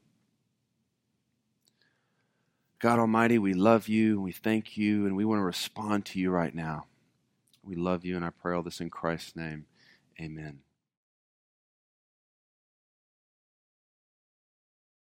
God 2.81 2.97
Almighty, 2.97 3.37
we 3.37 3.53
love 3.53 3.87
you 3.87 4.13
and 4.13 4.23
we 4.23 4.31
thank 4.31 4.75
you 4.75 5.05
and 5.05 5.15
we 5.15 5.23
want 5.23 5.37
to 5.37 5.43
respond 5.43 6.03
to 6.07 6.19
you 6.19 6.31
right 6.31 6.53
now. 6.53 6.87
We 7.63 7.75
love 7.75 8.03
you 8.03 8.15
and 8.15 8.25
I 8.25 8.31
pray 8.31 8.55
all 8.55 8.63
this 8.63 8.81
in 8.81 8.89
Christ's 8.89 9.35
name. 9.35 9.67
Amen. 10.19 10.61